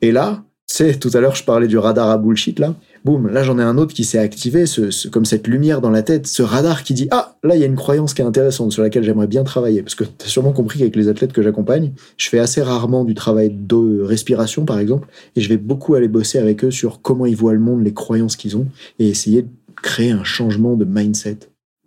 Et 0.00 0.12
là, 0.12 0.44
c'est 0.66 0.98
tout 0.98 1.10
à 1.12 1.20
l'heure 1.20 1.34
je 1.34 1.44
parlais 1.44 1.66
du 1.66 1.76
radar 1.76 2.10
à 2.10 2.18
bullshit 2.18 2.58
là. 2.58 2.74
Boum, 3.04 3.28
là 3.28 3.42
j'en 3.42 3.58
ai 3.58 3.62
un 3.62 3.76
autre 3.76 3.92
qui 3.92 4.02
s'est 4.02 4.18
activé, 4.18 4.64
ce, 4.64 5.08
comme 5.08 5.26
cette 5.26 5.46
lumière 5.46 5.82
dans 5.82 5.90
la 5.90 6.02
tête, 6.02 6.26
ce 6.26 6.42
radar 6.42 6.84
qui 6.84 6.94
dit 6.94 7.06
ah 7.10 7.36
là 7.42 7.54
il 7.54 7.60
y 7.60 7.64
a 7.64 7.66
une 7.66 7.76
croyance 7.76 8.14
qui 8.14 8.22
est 8.22 8.24
intéressante 8.24 8.72
sur 8.72 8.82
laquelle 8.82 9.04
j'aimerais 9.04 9.26
bien 9.26 9.44
travailler 9.44 9.82
parce 9.82 9.94
que 9.94 10.04
t'as 10.04 10.26
sûrement 10.26 10.52
compris 10.52 10.78
qu'avec 10.78 10.96
les 10.96 11.08
athlètes 11.08 11.34
que 11.34 11.42
j'accompagne, 11.42 11.92
je 12.16 12.28
fais 12.30 12.38
assez 12.38 12.62
rarement 12.62 13.04
du 13.04 13.14
travail 13.14 13.50
de 13.50 14.00
respiration 14.02 14.64
par 14.64 14.78
exemple 14.78 15.08
et 15.36 15.42
je 15.42 15.48
vais 15.50 15.58
beaucoup 15.58 15.94
aller 15.96 16.08
bosser 16.08 16.38
avec 16.38 16.64
eux 16.64 16.70
sur 16.70 17.02
comment 17.02 17.26
ils 17.26 17.36
voient 17.36 17.52
le 17.52 17.60
monde, 17.60 17.84
les 17.84 17.92
croyances 17.92 18.36
qu'ils 18.36 18.56
ont 18.56 18.66
et 18.98 19.08
essayer 19.08 19.42
de 19.42 19.48
créer 19.82 20.10
un 20.10 20.24
changement 20.24 20.76
de 20.76 20.84
mindset. 20.84 21.40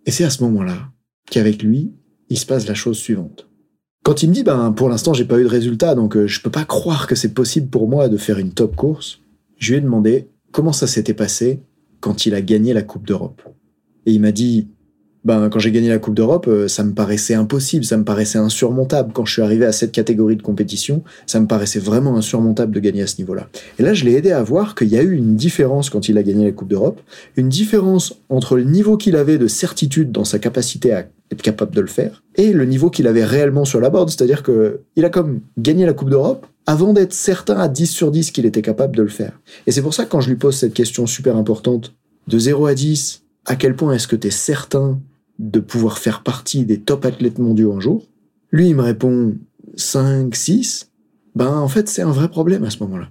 Et 0.06 0.10
c'est 0.10 0.24
à 0.24 0.30
ce 0.30 0.42
moment-là 0.44 0.90
qu'avec 1.30 1.62
lui 1.62 1.92
il 2.30 2.38
se 2.38 2.46
passe 2.46 2.66
la 2.66 2.74
chose 2.74 2.98
suivante. 2.98 3.48
Quand 4.04 4.22
il 4.22 4.28
me 4.28 4.34
dit, 4.34 4.42
ben, 4.42 4.72
pour 4.72 4.88
l'instant, 4.88 5.12
j'ai 5.12 5.24
pas 5.24 5.38
eu 5.38 5.44
de 5.44 5.48
résultat, 5.48 5.94
donc 5.94 6.16
euh, 6.16 6.26
je 6.26 6.40
peux 6.40 6.50
pas 6.50 6.64
croire 6.64 7.06
que 7.06 7.14
c'est 7.14 7.34
possible 7.34 7.68
pour 7.68 7.88
moi 7.88 8.08
de 8.08 8.16
faire 8.16 8.38
une 8.38 8.52
top 8.52 8.76
course, 8.76 9.20
je 9.56 9.72
lui 9.72 9.78
ai 9.78 9.80
demandé 9.80 10.28
comment 10.52 10.72
ça 10.72 10.86
s'était 10.86 11.14
passé 11.14 11.62
quand 12.00 12.26
il 12.26 12.34
a 12.34 12.40
gagné 12.40 12.72
la 12.72 12.82
Coupe 12.82 13.06
d'Europe. 13.06 13.42
Et 14.06 14.12
il 14.12 14.20
m'a 14.20 14.32
dit, 14.32 14.68
ben, 15.28 15.50
quand 15.50 15.58
j'ai 15.58 15.70
gagné 15.70 15.90
la 15.90 15.98
Coupe 15.98 16.14
d'Europe, 16.14 16.46
euh, 16.48 16.68
ça 16.68 16.82
me 16.82 16.94
paraissait 16.94 17.34
impossible, 17.34 17.84
ça 17.84 17.98
me 17.98 18.02
paraissait 18.02 18.38
insurmontable. 18.38 19.12
Quand 19.12 19.26
je 19.26 19.34
suis 19.34 19.42
arrivé 19.42 19.66
à 19.66 19.72
cette 19.72 19.92
catégorie 19.92 20.36
de 20.36 20.42
compétition, 20.42 21.02
ça 21.26 21.38
me 21.38 21.46
paraissait 21.46 21.80
vraiment 21.80 22.16
insurmontable 22.16 22.74
de 22.74 22.80
gagner 22.80 23.02
à 23.02 23.06
ce 23.06 23.18
niveau-là. 23.18 23.46
Et 23.78 23.82
là, 23.82 23.92
je 23.92 24.06
l'ai 24.06 24.14
aidé 24.14 24.32
à 24.32 24.42
voir 24.42 24.74
qu'il 24.74 24.88
y 24.88 24.96
a 24.96 25.02
eu 25.02 25.14
une 25.14 25.36
différence 25.36 25.90
quand 25.90 26.08
il 26.08 26.16
a 26.16 26.22
gagné 26.22 26.46
la 26.46 26.52
Coupe 26.52 26.68
d'Europe, 26.68 27.02
une 27.36 27.50
différence 27.50 28.14
entre 28.30 28.56
le 28.56 28.64
niveau 28.64 28.96
qu'il 28.96 29.16
avait 29.16 29.36
de 29.36 29.48
certitude 29.48 30.12
dans 30.12 30.24
sa 30.24 30.38
capacité 30.38 30.94
à 30.94 31.04
être 31.30 31.42
capable 31.42 31.74
de 31.74 31.82
le 31.82 31.88
faire, 31.88 32.22
et 32.36 32.54
le 32.54 32.64
niveau 32.64 32.88
qu'il 32.88 33.06
avait 33.06 33.24
réellement 33.24 33.66
sur 33.66 33.82
la 33.82 33.90
board, 33.90 34.08
c'est-à-dire 34.08 34.42
que 34.42 34.80
il 34.96 35.04
a 35.04 35.10
comme 35.10 35.40
gagné 35.58 35.84
la 35.84 35.92
Coupe 35.92 36.08
d'Europe 36.08 36.46
avant 36.64 36.94
d'être 36.94 37.12
certain 37.12 37.58
à 37.58 37.68
10 37.68 37.86
sur 37.86 38.10
10 38.10 38.30
qu'il 38.30 38.46
était 38.46 38.62
capable 38.62 38.96
de 38.96 39.02
le 39.02 39.08
faire. 39.08 39.38
Et 39.66 39.72
c'est 39.72 39.82
pour 39.82 39.92
ça 39.92 40.06
que 40.06 40.10
quand 40.10 40.22
je 40.22 40.30
lui 40.30 40.36
pose 40.36 40.56
cette 40.56 40.72
question 40.72 41.06
super 41.06 41.36
importante, 41.36 41.92
de 42.28 42.38
0 42.38 42.64
à 42.64 42.74
10, 42.74 43.24
à 43.44 43.56
quel 43.56 43.74
point 43.74 43.94
est-ce 43.94 44.06
que 44.06 44.16
tu 44.16 44.28
es 44.28 44.30
certain 44.30 45.00
de 45.38 45.60
pouvoir 45.60 45.98
faire 45.98 46.22
partie 46.22 46.64
des 46.64 46.80
top 46.80 47.04
athlètes 47.04 47.38
mondiaux 47.38 47.72
un 47.72 47.80
jour 47.80 48.06
Lui, 48.50 48.68
il 48.68 48.76
me 48.76 48.82
répond 48.82 49.36
5, 49.76 50.34
6. 50.34 50.90
Ben, 51.34 51.56
en 51.56 51.68
fait, 51.68 51.88
c'est 51.88 52.02
un 52.02 52.10
vrai 52.10 52.28
problème 52.28 52.64
à 52.64 52.70
ce 52.70 52.82
moment-là. 52.82 53.10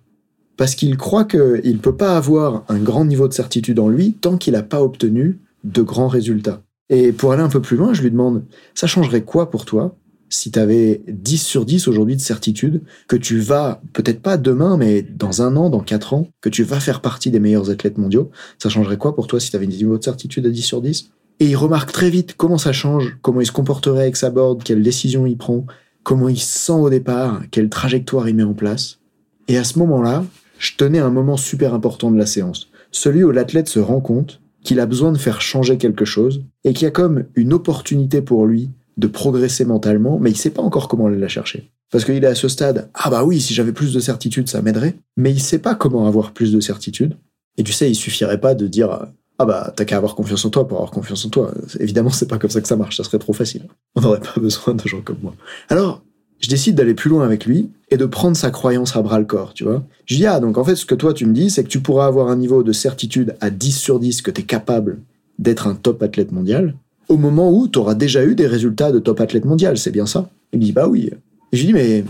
Parce 0.57 0.75
qu'il 0.75 0.97
croit 0.97 1.25
qu'il 1.25 1.39
ne 1.39 1.77
peut 1.77 1.95
pas 1.95 2.17
avoir 2.17 2.65
un 2.67 2.79
grand 2.79 3.05
niveau 3.05 3.27
de 3.27 3.33
certitude 3.33 3.79
en 3.79 3.89
lui 3.89 4.13
tant 4.13 4.37
qu'il 4.37 4.53
n'a 4.53 4.63
pas 4.63 4.81
obtenu 4.81 5.39
de 5.63 5.81
grands 5.81 6.07
résultats. 6.07 6.63
Et 6.89 7.11
pour 7.11 7.31
aller 7.31 7.43
un 7.43 7.49
peu 7.49 7.61
plus 7.61 7.77
loin, 7.77 7.93
je 7.93 8.01
lui 8.01 8.11
demande, 8.11 8.43
ça 8.73 8.87
changerait 8.87 9.23
quoi 9.23 9.49
pour 9.49 9.65
toi 9.65 9.95
si 10.29 10.51
tu 10.51 10.59
avais 10.59 11.01
10 11.07 11.37
sur 11.37 11.65
10 11.65 11.87
aujourd'hui 11.87 12.15
de 12.15 12.21
certitude 12.21 12.81
que 13.07 13.15
tu 13.15 13.39
vas, 13.39 13.81
peut-être 13.93 14.21
pas 14.21 14.37
demain, 14.37 14.77
mais 14.77 15.01
dans 15.01 15.41
un 15.41 15.55
an, 15.55 15.69
dans 15.69 15.79
quatre 15.79 16.13
ans, 16.13 16.27
que 16.41 16.49
tu 16.49 16.63
vas 16.63 16.79
faire 16.79 17.01
partie 17.01 17.31
des 17.31 17.39
meilleurs 17.39 17.69
athlètes 17.69 17.97
mondiaux, 17.97 18.29
ça 18.59 18.69
changerait 18.69 18.97
quoi 18.97 19.15
pour 19.15 19.27
toi 19.27 19.39
si 19.39 19.51
tu 19.51 19.55
avais 19.55 19.65
un 19.65 19.69
niveau 19.69 19.97
de 19.97 20.03
certitude 20.03 20.45
à 20.45 20.49
10 20.49 20.61
sur 20.61 20.81
10 20.81 21.11
Et 21.39 21.45
il 21.45 21.55
remarque 21.55 21.91
très 21.91 22.09
vite 22.09 22.35
comment 22.35 22.57
ça 22.57 22.73
change, 22.73 23.17
comment 23.21 23.41
il 23.41 23.45
se 23.45 23.51
comporterait 23.51 24.01
avec 24.01 24.15
sa 24.15 24.29
board, 24.29 24.63
quelle 24.63 24.81
décision 24.81 25.25
il 25.25 25.37
prend, 25.37 25.65
comment 26.03 26.29
il 26.29 26.39
se 26.39 26.57
sent 26.57 26.71
au 26.71 26.89
départ, 26.89 27.41
quelle 27.51 27.69
trajectoire 27.69 28.27
il 28.27 28.35
met 28.35 28.43
en 28.43 28.53
place. 28.53 28.99
Et 29.47 29.57
à 29.57 29.63
ce 29.63 29.77
moment-là, 29.79 30.25
je 30.57 30.71
tenais 30.75 30.99
un 30.99 31.11
moment 31.11 31.37
super 31.37 31.73
important 31.73 32.11
de 32.11 32.17
la 32.17 32.25
séance, 32.25 32.69
celui 32.91 33.23
où 33.23 33.31
l'athlète 33.31 33.69
se 33.69 33.79
rend 33.79 34.01
compte 34.01 34.41
qu'il 34.63 34.79
a 34.79 34.85
besoin 34.85 35.11
de 35.11 35.17
faire 35.17 35.41
changer 35.41 35.77
quelque 35.77 36.05
chose 36.05 36.43
et 36.63 36.73
qu'il 36.73 36.85
y 36.85 36.87
a 36.87 36.91
comme 36.91 37.25
une 37.35 37.53
opportunité 37.53 38.21
pour 38.21 38.45
lui 38.45 38.69
de 38.97 39.07
progresser 39.07 39.63
mentalement, 39.63 40.17
mais 40.19 40.31
il 40.31 40.37
sait 40.37 40.49
pas 40.49 40.63
encore 40.63 40.87
comment 40.87 41.05
aller 41.05 41.19
la 41.19 41.27
chercher. 41.27 41.71
Parce 41.91 42.03
qu'il 42.03 42.23
est 42.23 42.27
à 42.27 42.35
ce 42.35 42.47
stade, 42.47 42.89
ah 42.93 43.09
bah 43.09 43.23
oui, 43.23 43.39
si 43.39 43.53
j'avais 43.53 43.71
plus 43.71 43.93
de 43.93 43.99
certitude, 43.99 44.49
ça 44.49 44.61
m'aiderait, 44.61 44.97
mais 45.15 45.31
il 45.31 45.39
sait 45.39 45.59
pas 45.59 45.75
comment 45.75 46.07
avoir 46.07 46.33
plus 46.33 46.51
de 46.51 46.59
certitude. 46.59 47.15
Et 47.57 47.63
tu 47.63 47.71
sais, 47.71 47.89
il 47.89 47.95
suffirait 47.95 48.41
pas 48.41 48.55
de 48.55 48.67
dire, 48.67 49.07
ah 49.39 49.45
bah 49.45 49.73
t'as 49.75 49.85
qu'à 49.85 49.97
avoir 49.97 50.15
confiance 50.15 50.43
en 50.45 50.49
toi 50.49 50.67
pour 50.67 50.77
avoir 50.77 50.91
confiance 50.91 51.25
en 51.25 51.29
toi. 51.29 51.51
Évidemment, 51.79 52.09
c'est 52.09 52.27
pas 52.27 52.37
comme 52.37 52.49
ça 52.49 52.61
que 52.61 52.67
ça 52.67 52.75
marche, 52.75 52.97
ça 52.97 53.03
serait 53.03 53.19
trop 53.19 53.33
facile. 53.33 53.63
On 53.95 54.01
n'aurait 54.01 54.19
pas 54.19 54.39
besoin 54.39 54.73
de 54.73 54.87
gens 54.87 55.01
comme 55.01 55.19
moi. 55.21 55.35
Alors, 55.69 56.01
je 56.39 56.49
décide 56.49 56.75
d'aller 56.75 56.93
plus 56.93 57.09
loin 57.09 57.23
avec 57.23 57.45
lui 57.45 57.69
et 57.89 57.97
de 57.97 58.05
prendre 58.05 58.37
sa 58.37 58.51
croyance 58.51 58.95
à 58.95 59.01
bras 59.01 59.19
le 59.19 59.25
corps, 59.25 59.53
tu 59.53 59.63
vois. 59.63 59.83
Je 60.05 60.15
dis, 60.15 60.25
ah, 60.25 60.39
donc 60.39 60.57
en 60.57 60.63
fait, 60.63 60.75
ce 60.75 60.85
que 60.85 60.95
toi 60.95 61.13
tu 61.13 61.25
me 61.25 61.33
dis, 61.33 61.49
c'est 61.49 61.63
que 61.63 61.69
tu 61.69 61.79
pourras 61.79 62.05
avoir 62.05 62.29
un 62.29 62.35
niveau 62.35 62.63
de 62.63 62.71
certitude 62.71 63.35
à 63.41 63.49
10 63.49 63.71
sur 63.71 63.99
10 63.99 64.21
que 64.21 64.31
tu 64.31 64.41
es 64.41 64.43
capable 64.43 64.99
d'être 65.39 65.67
un 65.67 65.75
top 65.75 66.01
athlète 66.01 66.31
mondial, 66.31 66.75
au 67.09 67.17
moment 67.17 67.51
où 67.51 67.67
tu 67.67 67.79
auras 67.79 67.95
déjà 67.95 68.25
eu 68.25 68.35
des 68.35 68.47
résultats 68.47 68.91
de 68.91 68.99
top 68.99 69.21
athlète 69.21 69.45
mondial, 69.45 69.77
c'est 69.77 69.91
bien 69.91 70.05
ça? 70.05 70.29
Il 70.51 70.59
me 70.59 70.63
dit, 70.63 70.71
bah 70.71 70.87
oui. 70.87 71.11
Et 71.51 71.57
je 71.57 71.61
lui 71.61 71.67
dis, 71.67 71.73
mais 71.73 72.03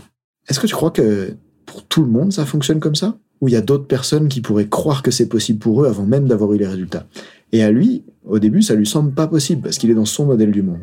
est-ce 0.50 0.60
que 0.60 0.68
tu 0.68 0.74
crois 0.74 0.92
que 0.92 1.36
pour 1.68 1.84
tout 1.86 2.02
le 2.02 2.10
monde 2.10 2.34
ça 2.34 2.48
fonctionne 2.48 2.80
comme 2.80 2.96
ça? 2.96 3.20
Ou 3.42 3.50
il 3.50 3.52
y 3.52 3.58
a 3.58 3.62
d'autres 3.62 3.86
personnes 3.86 4.30
qui 4.30 4.42
pourraient 4.42 4.68
croire 4.68 5.04
que 5.04 5.12
c'est 5.12 5.30
possible 5.30 5.60
pour 5.60 5.84
eux 5.84 5.88
avant 5.88 6.08
même 6.08 6.28
d'avoir 6.28 6.52
eu 6.54 6.58
les 6.58 6.66
résultats? 6.66 7.06
Et 7.52 7.64
à 7.64 7.70
lui, 7.70 8.04
au 8.26 8.40
début, 8.40 8.64
ça 8.64 8.74
lui 8.74 8.88
semble 8.88 9.12
pas 9.12 9.28
possible 9.28 9.62
parce 9.62 9.78
qu'il 9.78 9.92
est 9.92 9.96
dans 9.96 10.06
son 10.06 10.26
modèle 10.26 10.52
du 10.52 10.64
monde. 10.64 10.80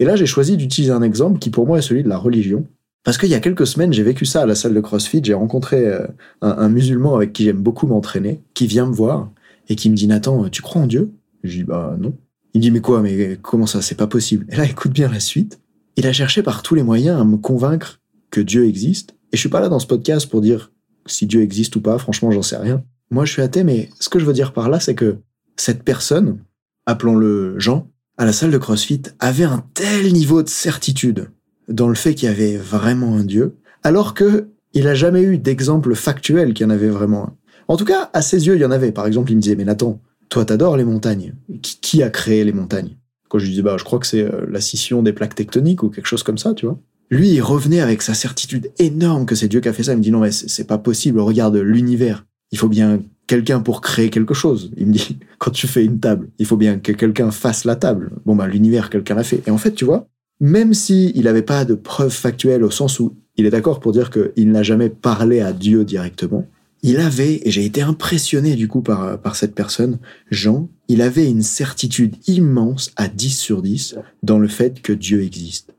Et 0.00 0.06
là, 0.06 0.16
j'ai 0.16 0.24
choisi 0.24 0.56
d'utiliser 0.56 0.92
un 0.92 1.02
exemple 1.02 1.38
qui 1.38 1.50
pour 1.50 1.66
moi 1.66 1.78
est 1.78 1.82
celui 1.82 2.02
de 2.02 2.08
la 2.08 2.16
religion 2.16 2.64
parce 3.04 3.16
qu'il 3.16 3.28
y 3.28 3.34
a 3.34 3.40
quelques 3.40 3.66
semaines, 3.66 3.92
j'ai 3.92 4.02
vécu 4.02 4.26
ça 4.26 4.42
à 4.42 4.46
la 4.46 4.54
salle 4.54 4.74
de 4.74 4.80
CrossFit. 4.80 5.22
J'ai 5.24 5.34
rencontré 5.34 5.86
euh, 5.86 6.06
un, 6.42 6.68
musulman 6.68 7.16
avec 7.16 7.32
qui 7.32 7.44
j'aime 7.44 7.62
beaucoup 7.62 7.86
m'entraîner, 7.86 8.42
qui 8.54 8.66
vient 8.66 8.86
me 8.86 8.92
voir 8.92 9.30
et 9.68 9.76
qui 9.76 9.88
me 9.88 9.96
dit 9.96 10.06
Nathan, 10.06 10.48
tu 10.50 10.62
crois 10.62 10.82
en 10.82 10.86
Dieu? 10.86 11.12
Je 11.44 11.58
dis 11.58 11.64
bah 11.64 11.96
non. 11.98 12.14
Il 12.54 12.60
dit 12.60 12.70
mais 12.70 12.80
quoi 12.80 13.00
Mais 13.00 13.38
comment 13.40 13.66
ça? 13.66 13.82
C'est 13.82 13.94
pas 13.94 14.08
possible. 14.08 14.46
Et 14.50 14.56
là, 14.56 14.64
écoute 14.64 14.92
bien 14.92 15.08
la 15.08 15.20
suite. 15.20 15.60
Il 15.96 16.06
a 16.06 16.12
cherché 16.12 16.42
par 16.42 16.62
tous 16.62 16.74
les 16.74 16.82
moyens 16.82 17.20
à 17.20 17.24
me 17.24 17.36
convaincre 17.36 18.00
que 18.30 18.40
Dieu 18.40 18.66
existe. 18.66 19.14
Et 19.32 19.36
je 19.36 19.40
suis 19.40 19.48
pas 19.48 19.60
là 19.60 19.68
dans 19.68 19.78
ce 19.78 19.86
podcast 19.86 20.28
pour 20.28 20.40
dire 20.40 20.72
si 21.06 21.26
Dieu 21.26 21.42
existe 21.42 21.76
ou 21.76 21.80
pas. 21.80 21.98
Franchement, 21.98 22.30
j'en 22.30 22.42
sais 22.42 22.56
rien. 22.56 22.82
Moi, 23.10 23.24
je 23.24 23.32
suis 23.32 23.42
athée, 23.42 23.64
mais 23.64 23.90
ce 24.00 24.08
que 24.08 24.18
je 24.18 24.24
veux 24.24 24.32
dire 24.32 24.52
par 24.52 24.68
là, 24.68 24.80
c'est 24.80 24.94
que 24.94 25.18
cette 25.56 25.82
personne, 25.82 26.38
appelons-le 26.86 27.58
Jean, 27.58 27.90
à 28.16 28.24
la 28.24 28.32
salle 28.32 28.50
de 28.50 28.58
CrossFit, 28.58 29.02
avait 29.18 29.44
un 29.44 29.64
tel 29.74 30.12
niveau 30.12 30.42
de 30.42 30.48
certitude 30.48 31.30
dans 31.68 31.88
le 31.88 31.94
fait 31.94 32.14
qu'il 32.14 32.28
y 32.28 32.32
avait 32.32 32.56
vraiment 32.56 33.16
un 33.16 33.24
Dieu, 33.24 33.56
alors 33.82 34.14
que 34.14 34.48
il 34.74 34.86
a 34.86 34.94
jamais 34.94 35.22
eu 35.22 35.38
d'exemple 35.38 35.94
factuel 35.94 36.52
qu'il 36.52 36.64
y 36.64 36.66
en 36.66 36.70
avait 36.70 36.88
vraiment 36.88 37.24
un. 37.24 37.36
En 37.68 37.76
tout 37.76 37.84
cas, 37.84 38.10
à 38.12 38.22
ses 38.22 38.46
yeux, 38.46 38.56
il 38.56 38.60
y 38.60 38.64
en 38.64 38.70
avait. 38.70 38.92
Par 38.92 39.06
exemple, 39.06 39.30
il 39.30 39.36
me 39.36 39.40
disait, 39.40 39.56
mais 39.56 39.64
Nathan, 39.64 40.00
toi 40.28 40.44
t'adores 40.44 40.76
les 40.76 40.84
montagnes. 40.84 41.34
Qui, 41.62 42.02
a 42.02 42.10
créé 42.10 42.44
les 42.44 42.52
montagnes? 42.52 42.96
Quand 43.28 43.38
je 43.38 43.44
lui 43.44 43.50
disais, 43.50 43.62
bah, 43.62 43.76
je 43.78 43.84
crois 43.84 43.98
que 43.98 44.06
c'est 44.06 44.22
euh, 44.22 44.46
la 44.48 44.60
scission 44.60 45.02
des 45.02 45.12
plaques 45.12 45.34
tectoniques 45.34 45.82
ou 45.82 45.90
quelque 45.90 46.06
chose 46.06 46.22
comme 46.22 46.38
ça, 46.38 46.54
tu 46.54 46.66
vois. 46.66 46.78
Lui, 47.10 47.30
il 47.30 47.40
revenait 47.40 47.80
avec 47.80 48.02
sa 48.02 48.14
certitude 48.14 48.70
énorme 48.78 49.24
que 49.24 49.34
c'est 49.34 49.48
Dieu 49.48 49.60
qui 49.60 49.68
a 49.68 49.72
fait 49.72 49.82
ça. 49.82 49.92
Il 49.92 49.98
me 49.98 50.02
dit, 50.02 50.10
non, 50.10 50.20
mais 50.20 50.32
c'est 50.32 50.66
pas 50.66 50.78
possible. 50.78 51.20
Regarde 51.20 51.56
l'univers. 51.56 52.26
Il 52.50 52.58
faut 52.58 52.68
bien 52.68 53.00
quelqu'un 53.26 53.60
pour 53.60 53.80
créer 53.80 54.10
quelque 54.10 54.34
chose. 54.34 54.70
Il 54.76 54.86
me 54.88 54.92
dit, 54.92 55.18
quand 55.38 55.50
tu 55.50 55.66
fais 55.66 55.84
une 55.84 56.00
table, 56.00 56.28
il 56.38 56.46
faut 56.46 56.56
bien 56.56 56.78
que 56.78 56.92
quelqu'un 56.92 57.30
fasse 57.30 57.64
la 57.64 57.76
table. 57.76 58.12
Bon, 58.26 58.36
bah, 58.36 58.46
l'univers, 58.46 58.90
quelqu'un 58.90 59.14
l'a 59.14 59.24
fait. 59.24 59.42
Et 59.46 59.50
en 59.50 59.58
fait, 59.58 59.72
tu 59.72 59.84
vois, 59.84 60.08
même 60.40 60.74
si 60.74 61.12
il 61.14 61.24
n'avait 61.24 61.42
pas 61.42 61.64
de 61.64 61.74
preuves 61.74 62.12
factuelles 62.12 62.64
au 62.64 62.70
sens 62.70 63.00
où 63.00 63.16
il 63.36 63.46
est 63.46 63.50
d'accord 63.50 63.80
pour 63.80 63.92
dire 63.92 64.10
qu'il 64.10 64.50
n'a 64.50 64.62
jamais 64.62 64.88
parlé 64.88 65.40
à 65.40 65.52
Dieu 65.52 65.84
directement, 65.84 66.46
il 66.82 66.98
avait, 66.98 67.40
et 67.44 67.50
j'ai 67.50 67.64
été 67.64 67.82
impressionné 67.82 68.54
du 68.54 68.68
coup 68.68 68.82
par, 68.82 69.20
par 69.20 69.34
cette 69.34 69.54
personne, 69.54 69.98
Jean, 70.30 70.68
il 70.86 71.02
avait 71.02 71.28
une 71.28 71.42
certitude 71.42 72.14
immense 72.28 72.92
à 72.96 73.08
10 73.08 73.36
sur 73.36 73.62
10 73.62 73.96
dans 74.22 74.38
le 74.38 74.48
fait 74.48 74.80
que 74.80 74.92
Dieu 74.92 75.22
existe. 75.22 75.74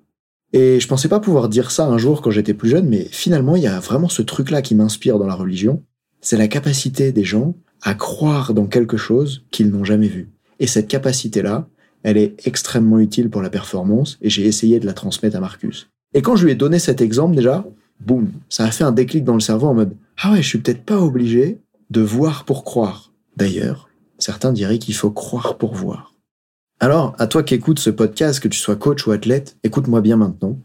Et 0.53 0.79
je 0.79 0.88
pensais 0.88 1.10
pas 1.10 1.20
pouvoir 1.20 1.50
dire 1.50 1.72
ça 1.72 1.86
un 1.86 1.98
jour 1.98 2.22
quand 2.22 2.32
j'étais 2.32 2.53
plus 2.53 2.70
jeune, 2.70 2.88
mais 2.88 3.08
finalement, 3.12 3.56
il 3.56 3.63
y 3.63 3.68
a 3.68 3.79
vraiment 3.79 4.10
ce 4.10 4.22
truc-là 4.22 4.62
qui 4.62 4.75
m'inspire 4.75 5.20
dans 5.20 5.27
la 5.27 5.36
religion. 5.36 5.84
C'est 6.22 6.38
la 6.38 6.48
capacité 6.48 7.12
des 7.12 7.24
gens 7.24 7.53
à 7.82 7.94
croire 7.94 8.53
dans 8.53 8.65
quelque 8.65 8.98
chose 8.98 9.46
qu'ils 9.51 9.70
n'ont 9.70 9.86
jamais 9.86 10.08
vu. 10.08 10.29
Et 10.60 10.68
cette 10.68 10.88
capacité-là, 10.88 11.68
elle 12.03 12.18
est 12.18 12.36
extrêmement 12.46 13.00
utile 13.00 13.29
pour 13.29 13.41
la 13.41 13.50
performance, 13.50 14.18
et 14.22 14.29
j'ai 14.29 14.46
essayé 14.46 14.79
de 14.79 14.86
la 14.86 14.94
transmettre 14.94 15.38
à 15.38 15.39
Marcus. 15.39 15.89
Et 16.13 16.22
quand 16.22 16.36
je 16.36 16.46
lui 16.46 16.53
ai 16.53 16.56
donné 16.56 16.79
cet 16.79 17.01
exemple 17.01 17.36
déjà, 17.36 17.65
boum, 18.00 18.32
ça 18.50 18.65
a 18.65 18.72
fait 18.72 18.84
un 18.84 18.91
déclic 18.91 19.24
dans 19.24 19.36
le 19.36 19.39
cerveau 19.39 19.68
en 19.68 19.74
mode 19.74 19.96
ah 20.22 20.32
ouais, 20.32 20.41
je 20.41 20.48
suis 20.48 20.60
peut-être 20.60 20.84
pas 20.84 21.00
obligé 21.00 21.60
de 21.89 22.01
voir 22.01 22.44
pour 22.44 22.63
croire. 22.63 23.13
D'ailleurs, 23.38 23.89
certains 24.18 24.51
diraient 24.51 24.79
qu'il 24.79 24.96
faut 24.96 25.12
croire 25.12 25.58
pour 25.58 25.74
voir. 25.74 26.13
Alors, 26.81 27.13
à 27.19 27.27
toi 27.27 27.43
qui 27.43 27.55
écoutes 27.55 27.79
ce 27.79 27.89
podcast, 27.89 28.39
que 28.39 28.48
tu 28.48 28.57
sois 28.57 28.77
coach 28.77 29.05
ou 29.05 29.12
athlète, 29.12 29.57
écoute-moi 29.65 30.00
bien 30.00 30.15
maintenant. 30.15 30.57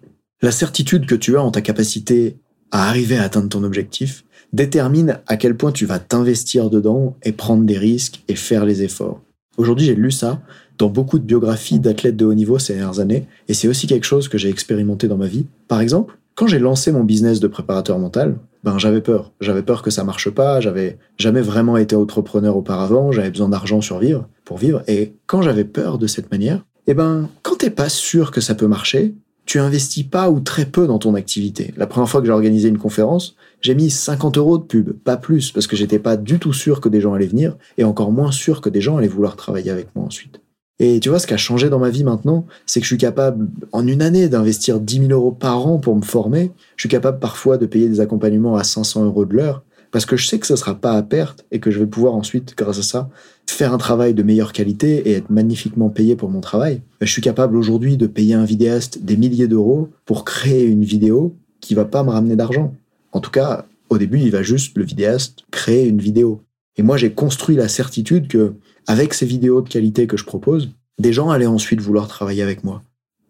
La 0.42 0.52
certitude 0.52 1.06
que 1.06 1.16
tu 1.16 1.36
as 1.36 1.42
en 1.42 1.50
ta 1.50 1.60
capacité 1.60 2.36
à 2.70 2.88
arriver 2.88 3.16
à 3.16 3.24
atteindre 3.24 3.48
ton 3.48 3.64
objectif 3.64 4.24
détermine 4.52 5.18
à 5.26 5.36
quel 5.36 5.56
point 5.56 5.72
tu 5.72 5.86
vas 5.86 5.98
t'investir 5.98 6.70
dedans 6.70 7.16
et 7.24 7.32
prendre 7.32 7.64
des 7.64 7.78
risques 7.78 8.22
et 8.28 8.36
faire 8.36 8.64
les 8.64 8.84
efforts. 8.84 9.22
Aujourd'hui, 9.56 9.86
j'ai 9.86 9.96
lu 9.96 10.12
ça 10.12 10.40
dans 10.78 10.88
beaucoup 10.88 11.18
de 11.18 11.24
biographies 11.24 11.80
d'athlètes 11.80 12.16
de 12.16 12.24
haut 12.24 12.34
niveau 12.34 12.60
ces 12.60 12.74
dernières 12.74 13.00
années, 13.00 13.26
et 13.48 13.54
c'est 13.54 13.66
aussi 13.66 13.88
quelque 13.88 14.06
chose 14.06 14.28
que 14.28 14.38
j'ai 14.38 14.50
expérimenté 14.50 15.08
dans 15.08 15.16
ma 15.16 15.26
vie. 15.26 15.46
Par 15.66 15.80
exemple, 15.80 16.16
quand 16.34 16.46
j'ai 16.46 16.58
lancé 16.58 16.90
mon 16.90 17.04
business 17.04 17.40
de 17.40 17.46
préparateur 17.46 17.98
mental, 17.98 18.38
ben 18.64 18.78
j'avais 18.78 19.00
peur. 19.00 19.32
J'avais 19.40 19.62
peur 19.62 19.82
que 19.82 19.90
ça 19.90 20.04
marche 20.04 20.30
pas, 20.30 20.60
j'avais 20.60 20.98
jamais 21.16 21.42
vraiment 21.42 21.76
été 21.76 21.94
entrepreneur 21.94 22.56
auparavant, 22.56 23.12
j'avais 23.12 23.30
besoin 23.30 23.48
d'argent 23.48 23.80
pour 24.44 24.58
vivre, 24.58 24.82
et 24.88 25.14
quand 25.26 25.42
j'avais 25.42 25.64
peur 25.64 25.98
de 25.98 26.06
cette 26.06 26.30
manière, 26.30 26.64
eh 26.86 26.94
ben, 26.94 27.28
quand 27.42 27.56
t'es 27.56 27.70
pas 27.70 27.88
sûr 27.88 28.30
que 28.30 28.40
ça 28.40 28.54
peut 28.54 28.66
marcher, 28.66 29.14
tu 29.46 29.58
investis 29.58 30.04
pas 30.04 30.30
ou 30.30 30.40
très 30.40 30.64
peu 30.64 30.86
dans 30.86 30.98
ton 30.98 31.14
activité. 31.14 31.74
La 31.76 31.86
première 31.86 32.08
fois 32.08 32.20
que 32.20 32.26
j'ai 32.26 32.32
organisé 32.32 32.68
une 32.68 32.78
conférence, 32.78 33.36
j'ai 33.60 33.74
mis 33.74 33.90
50 33.90 34.38
euros 34.38 34.58
de 34.58 34.64
pub, 34.64 34.92
pas 34.92 35.16
plus, 35.16 35.52
parce 35.52 35.66
que 35.66 35.76
j'étais 35.76 35.98
pas 35.98 36.16
du 36.16 36.38
tout 36.38 36.52
sûr 36.52 36.80
que 36.80 36.88
des 36.88 37.00
gens 37.00 37.14
allaient 37.14 37.26
venir, 37.26 37.56
et 37.76 37.84
encore 37.84 38.10
moins 38.10 38.32
sûr 38.32 38.60
que 38.60 38.70
des 38.70 38.80
gens 38.80 38.96
allaient 38.96 39.06
vouloir 39.06 39.36
travailler 39.36 39.70
avec 39.70 39.94
moi 39.94 40.06
ensuite. 40.06 40.40
Et 40.80 40.98
tu 40.98 41.08
vois, 41.08 41.20
ce 41.20 41.26
qui 41.26 41.34
a 41.34 41.38
changé 41.38 41.70
dans 41.70 41.78
ma 41.78 41.90
vie 41.90 42.02
maintenant, 42.02 42.46
c'est 42.66 42.80
que 42.80 42.84
je 42.84 42.90
suis 42.90 42.98
capable, 42.98 43.48
en 43.72 43.86
une 43.86 44.02
année, 44.02 44.28
d'investir 44.28 44.80
10 44.80 45.06
000 45.06 45.12
euros 45.12 45.30
par 45.30 45.66
an 45.66 45.78
pour 45.78 45.94
me 45.94 46.02
former. 46.02 46.50
Je 46.76 46.82
suis 46.82 46.88
capable 46.88 47.20
parfois 47.20 47.58
de 47.58 47.66
payer 47.66 47.88
des 47.88 48.00
accompagnements 48.00 48.56
à 48.56 48.64
500 48.64 49.04
euros 49.04 49.24
de 49.24 49.34
l'heure, 49.34 49.62
parce 49.92 50.04
que 50.04 50.16
je 50.16 50.26
sais 50.26 50.40
que 50.40 50.46
ça 50.48 50.56
sera 50.56 50.74
pas 50.74 50.92
à 50.94 51.02
perte 51.04 51.44
et 51.52 51.60
que 51.60 51.70
je 51.70 51.78
vais 51.78 51.86
pouvoir 51.86 52.14
ensuite, 52.14 52.54
grâce 52.56 52.80
à 52.80 52.82
ça, 52.82 53.08
faire 53.46 53.72
un 53.72 53.78
travail 53.78 54.14
de 54.14 54.24
meilleure 54.24 54.52
qualité 54.52 55.08
et 55.08 55.12
être 55.12 55.30
magnifiquement 55.30 55.90
payé 55.90 56.16
pour 56.16 56.28
mon 56.28 56.40
travail. 56.40 56.82
Je 57.00 57.06
suis 57.06 57.22
capable 57.22 57.56
aujourd'hui 57.56 57.96
de 57.96 58.08
payer 58.08 58.34
un 58.34 58.44
vidéaste 58.44 59.04
des 59.04 59.16
milliers 59.16 59.46
d'euros 59.46 59.90
pour 60.04 60.24
créer 60.24 60.64
une 60.64 60.84
vidéo 60.84 61.36
qui 61.60 61.74
va 61.74 61.84
pas 61.84 62.02
me 62.02 62.10
ramener 62.10 62.34
d'argent. 62.34 62.74
En 63.12 63.20
tout 63.20 63.30
cas, 63.30 63.66
au 63.90 63.98
début, 63.98 64.18
il 64.18 64.32
va 64.32 64.42
juste, 64.42 64.76
le 64.76 64.84
vidéaste, 64.84 65.44
créer 65.52 65.86
une 65.86 66.00
vidéo. 66.00 66.40
Et 66.76 66.82
moi, 66.82 66.96
j'ai 66.96 67.12
construit 67.12 67.54
la 67.54 67.68
certitude 67.68 68.26
que 68.26 68.54
avec 68.86 69.14
ces 69.14 69.26
vidéos 69.26 69.60
de 69.60 69.68
qualité 69.68 70.06
que 70.06 70.16
je 70.16 70.24
propose, 70.24 70.70
des 70.98 71.12
gens 71.12 71.30
allaient 71.30 71.46
ensuite 71.46 71.80
vouloir 71.80 72.08
travailler 72.08 72.42
avec 72.42 72.64
moi. 72.64 72.82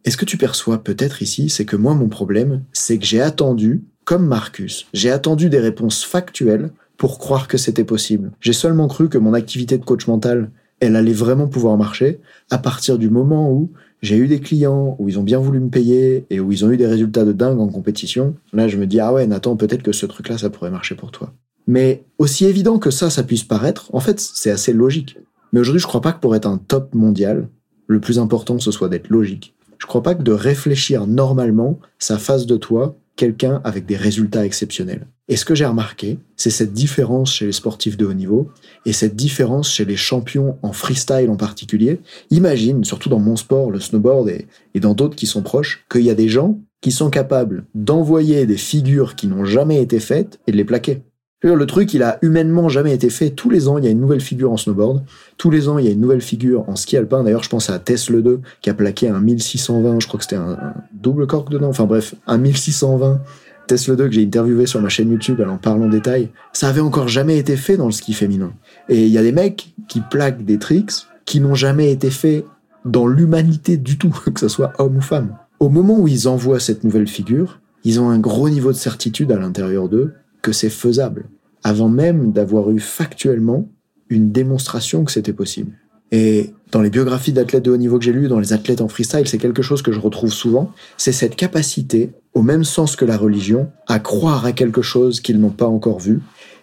Et 0.05 0.11
ce 0.11 0.17
que 0.17 0.25
tu 0.25 0.37
perçois 0.37 0.83
peut-être 0.83 1.23
ici, 1.23 1.49
c'est 1.49 1.65
que 1.65 1.77
moi, 1.77 1.95
mon 1.95 2.09
problème, 2.09 2.63
c'est 2.73 2.99
que 2.99 3.07
j'ai 3.07 3.23
attendu, 3.23 3.85
comme 4.05 4.27
Marcus, 4.27 4.87
j'ai 4.93 5.11
attendu 5.11 5.49
des 5.49 5.61
réponses 5.61 6.05
factuelles 6.05 6.71
pour 6.99 7.19
croire 7.19 7.49
que 7.49 7.57
c'était 7.57 7.85
possible. 7.85 8.33
J'ai 8.41 8.53
seulement 8.53 8.87
cru 8.87 9.09
que 9.09 9.19
mon 9.19 9.33
activité 9.33 9.79
de 9.79 9.85
coach 9.85 10.07
mental, 10.07 10.51
elle 10.81 10.97
allait 10.97 11.13
vraiment 11.13 11.49
pouvoir 11.49 11.77
marcher 11.79 12.21
à 12.51 12.59
partir 12.59 12.99
du 12.99 13.09
moment 13.09 13.51
où 13.51 13.71
j'ai 14.03 14.19
eu 14.19 14.29
des 14.29 14.41
clients, 14.41 14.97
où 14.99 15.09
ils 15.09 15.19
ont 15.19 15.23
bien 15.23 15.39
voulu 15.39 15.59
me 15.61 15.71
payer 15.71 16.27
et 16.29 16.39
où 16.39 16.53
ils 16.53 16.65
ont 16.65 16.71
eu 16.71 16.77
des 16.77 16.87
résultats 16.87 17.25
de 17.25 17.33
dingue 17.33 17.59
en 17.59 17.69
compétition. 17.69 18.35
Là, 18.53 18.69
je 18.69 18.77
me 18.77 18.87
dis, 18.87 19.01
ah 19.01 19.13
ouais, 19.13 19.27
Nathan, 19.27 19.57
peut-être 19.57 19.83
que 19.83 19.93
ce 19.93 20.05
truc-là, 20.05 20.37
ça 20.37 20.51
pourrait 20.51 20.71
marcher 20.71 20.95
pour 20.95 21.11
toi. 21.11 21.33
Mais 21.67 22.05
aussi 22.19 22.45
évident 22.45 22.79
que 22.79 22.91
ça, 22.91 23.09
ça 23.09 23.23
puisse 23.23 23.45
paraître, 23.45 23.89
en 23.95 24.01
fait, 24.01 24.21
c'est 24.21 24.51
assez 24.51 24.75
logique. 24.75 25.17
Mais 25.55 25.61
aujourd'hui, 25.61 25.81
je 25.81 25.87
crois 25.87 26.01
pas 26.01 26.13
que 26.13 26.19
pour 26.19 26.35
être 26.35 26.49
un 26.49 26.59
top 26.59 26.97
mondial, 26.97 27.49
le 27.87 28.01
plus 28.01 28.19
important 28.19 28.59
ce 28.59 28.73
soit 28.73 28.89
d'être 28.89 29.09
logique. 29.09 29.55
Je 29.79 29.87
crois 29.87 30.03
pas 30.03 30.17
que 30.17 30.25
de 30.25 30.33
réfléchir 30.33 31.07
normalement, 31.07 31.79
ça 32.01 32.19
fasse 32.19 32.47
de 32.47 32.57
toi 32.57 32.97
quelqu'un 33.15 33.61
avec 33.63 33.87
des 33.87 33.95
résultats 33.95 34.45
exceptionnels. 34.45 35.07
Et 35.29 35.37
ce 35.37 35.45
que 35.45 35.55
j'ai 35.55 35.65
remarqué, 35.65 36.19
c'est 36.35 36.51
cette 36.51 36.73
différence 36.73 37.33
chez 37.33 37.47
les 37.47 37.53
sportifs 37.53 37.97
de 37.97 38.05
haut 38.05 38.15
niveau 38.15 38.51
et 38.85 38.93
cette 38.93 39.15
différence 39.15 39.71
chez 39.71 39.85
les 39.85 39.95
champions 39.95 40.59
en 40.63 40.73
freestyle 40.73 41.31
en 41.31 41.37
particulier. 41.37 42.01
Imagine, 42.31 42.83
surtout 42.83 43.09
dans 43.09 43.21
mon 43.21 43.37
sport, 43.37 43.71
le 43.71 43.79
snowboard 43.79 44.29
et, 44.31 44.49
et 44.75 44.81
dans 44.81 44.95
d'autres 44.95 45.15
qui 45.15 45.29
sont 45.29 45.43
proches, 45.43 45.85
qu'il 45.89 46.03
y 46.03 46.11
a 46.11 46.17
des 46.17 46.29
gens 46.29 46.59
qui 46.81 46.91
sont 46.91 47.11
capables 47.11 47.65
d'envoyer 47.77 48.45
des 48.45 48.57
figures 48.57 49.15
qui 49.15 49.29
n'ont 49.29 49.45
jamais 49.45 49.81
été 49.81 50.01
faites 50.01 50.41
et 50.49 50.53
de 50.53 50.57
les 50.57 50.65
plaquer. 50.65 51.05
Le 51.45 51.67
truc, 51.67 51.93
il 51.93 52.03
a 52.03 52.19
humainement 52.23 52.71
jamais 52.71 52.95
été 52.95 53.11
fait. 53.11 53.29
Tous 53.29 53.51
les 53.51 53.69
ans, 53.69 53.77
il 53.77 53.85
y 53.85 53.87
a 53.87 53.91
une 53.91 54.01
nouvelle 54.01 54.23
figure 54.23 54.51
en 54.51 54.57
snowboard. 54.57 55.03
Tous 55.37 55.51
les 55.51 55.69
ans, 55.69 55.77
il 55.77 55.85
y 55.85 55.89
a 55.89 55.91
une 55.91 56.01
nouvelle 56.01 56.23
figure 56.23 56.67
en 56.71 56.75
ski 56.75 56.97
alpin. 56.97 57.23
D'ailleurs, 57.23 57.43
je 57.43 57.51
pense 57.51 57.69
à 57.69 57.79
Tesla 57.79 58.23
2 58.23 58.41
qui 58.63 58.71
a 58.71 58.75
plaqué 58.75 59.11
un 59.11 59.21
1620. 59.21 60.01
Je 60.01 60.09
crois 60.09 60.17
que 60.17 60.25
c'était 60.25 60.37
un, 60.37 60.57
double 60.95 61.27
cork 61.27 61.51
dedans. 61.51 61.69
Enfin 61.69 61.85
bref, 61.85 62.15
un 62.27 62.39
1620. 62.39 63.21
Tesla 63.67 63.95
2 63.95 64.07
que 64.07 64.13
j'ai 64.13 64.25
interviewé 64.25 64.65
sur 64.65 64.81
ma 64.81 64.89
chaîne 64.89 65.11
YouTube, 65.11 65.39
elle 65.41 65.51
en 65.51 65.59
parle 65.59 65.83
en 65.83 65.89
détail. 65.89 66.31
Ça 66.55 66.69
avait 66.69 66.81
encore 66.81 67.09
jamais 67.09 67.37
été 67.37 67.57
fait 67.57 67.77
dans 67.77 67.87
le 67.87 67.93
ski 67.93 68.15
féminin. 68.15 68.53
Et 68.89 69.05
il 69.05 69.13
y 69.13 69.19
a 69.19 69.23
des 69.23 69.33
mecs 69.33 69.75
qui 69.87 70.01
plaquent 70.01 70.47
des 70.47 70.59
tricks 70.59 70.93
qui 71.27 71.41
n'ont 71.41 71.55
jamais 71.55 71.91
été 71.93 72.09
faits 72.09 72.47
dans 72.87 73.07
l'humanité 73.07 73.77
du 73.77 73.99
tout, 73.99 74.17
que 74.35 74.41
ce 74.41 74.49
soit 74.49 74.73
homme 74.79 74.97
ou 74.97 75.03
femme. 75.03 75.37
Au 75.61 75.69
moment 75.69 75.99
où 75.99 76.09
ils 76.09 76.27
envoient 76.27 76.61
cette 76.61 76.85
nouvelle 76.85 77.07
figure, 77.07 77.61
ils 77.85 78.01
ont 78.01 78.09
un 78.09 78.19
gros 78.19 78.49
niveau 78.49 78.73
de 78.73 78.79
certitude 78.79 79.31
à 79.31 79.39
l'intérieur 79.39 79.91
d'eux 79.91 80.15
que 80.45 80.53
c'est 80.53 80.71
faisable, 80.71 81.31
avant 81.63 81.89
même 81.89 82.31
d'avoir 82.31 82.71
eu 82.71 82.79
factuellement 82.79 83.67
une 84.11 84.31
démonstration 84.31 85.05
que 85.05 85.11
c'était 85.11 85.33
possible. 85.33 85.73
Et 86.13 86.53
dans 86.71 86.83
les 86.83 86.91
biographies 86.91 87.33
d'athlètes 87.33 87.65
de 87.65 87.71
haut 87.71 87.79
niveau 87.79 87.99
que 87.99 88.05
j'ai 88.05 88.13
lues, 88.13 88.29
dans 88.29 88.39
les 88.39 88.53
athlètes 88.53 88.83
en 88.83 88.89
freestyle, 88.89 89.27
c'est 89.27 89.39
quelque 89.39 89.63
chose 89.63 89.81
que 89.81 89.91
je 89.91 89.99
retrouve 89.99 90.33
souvent, 90.33 90.71
c'est 90.99 91.13
cette 91.13 91.35
capacité, 91.35 92.13
au 92.35 92.43
même 92.43 92.63
sens 92.63 92.95
que 92.95 93.07
la 93.07 93.17
religion, 93.17 93.71
à 93.89 93.99
croire 93.99 94.45
à 94.45 94.53
quelque 94.53 94.83
chose 94.83 95.21
qu'ils 95.21 95.41
n'ont 95.41 95.49
pas 95.49 95.67
encore 95.67 95.99
vu, 95.99 96.21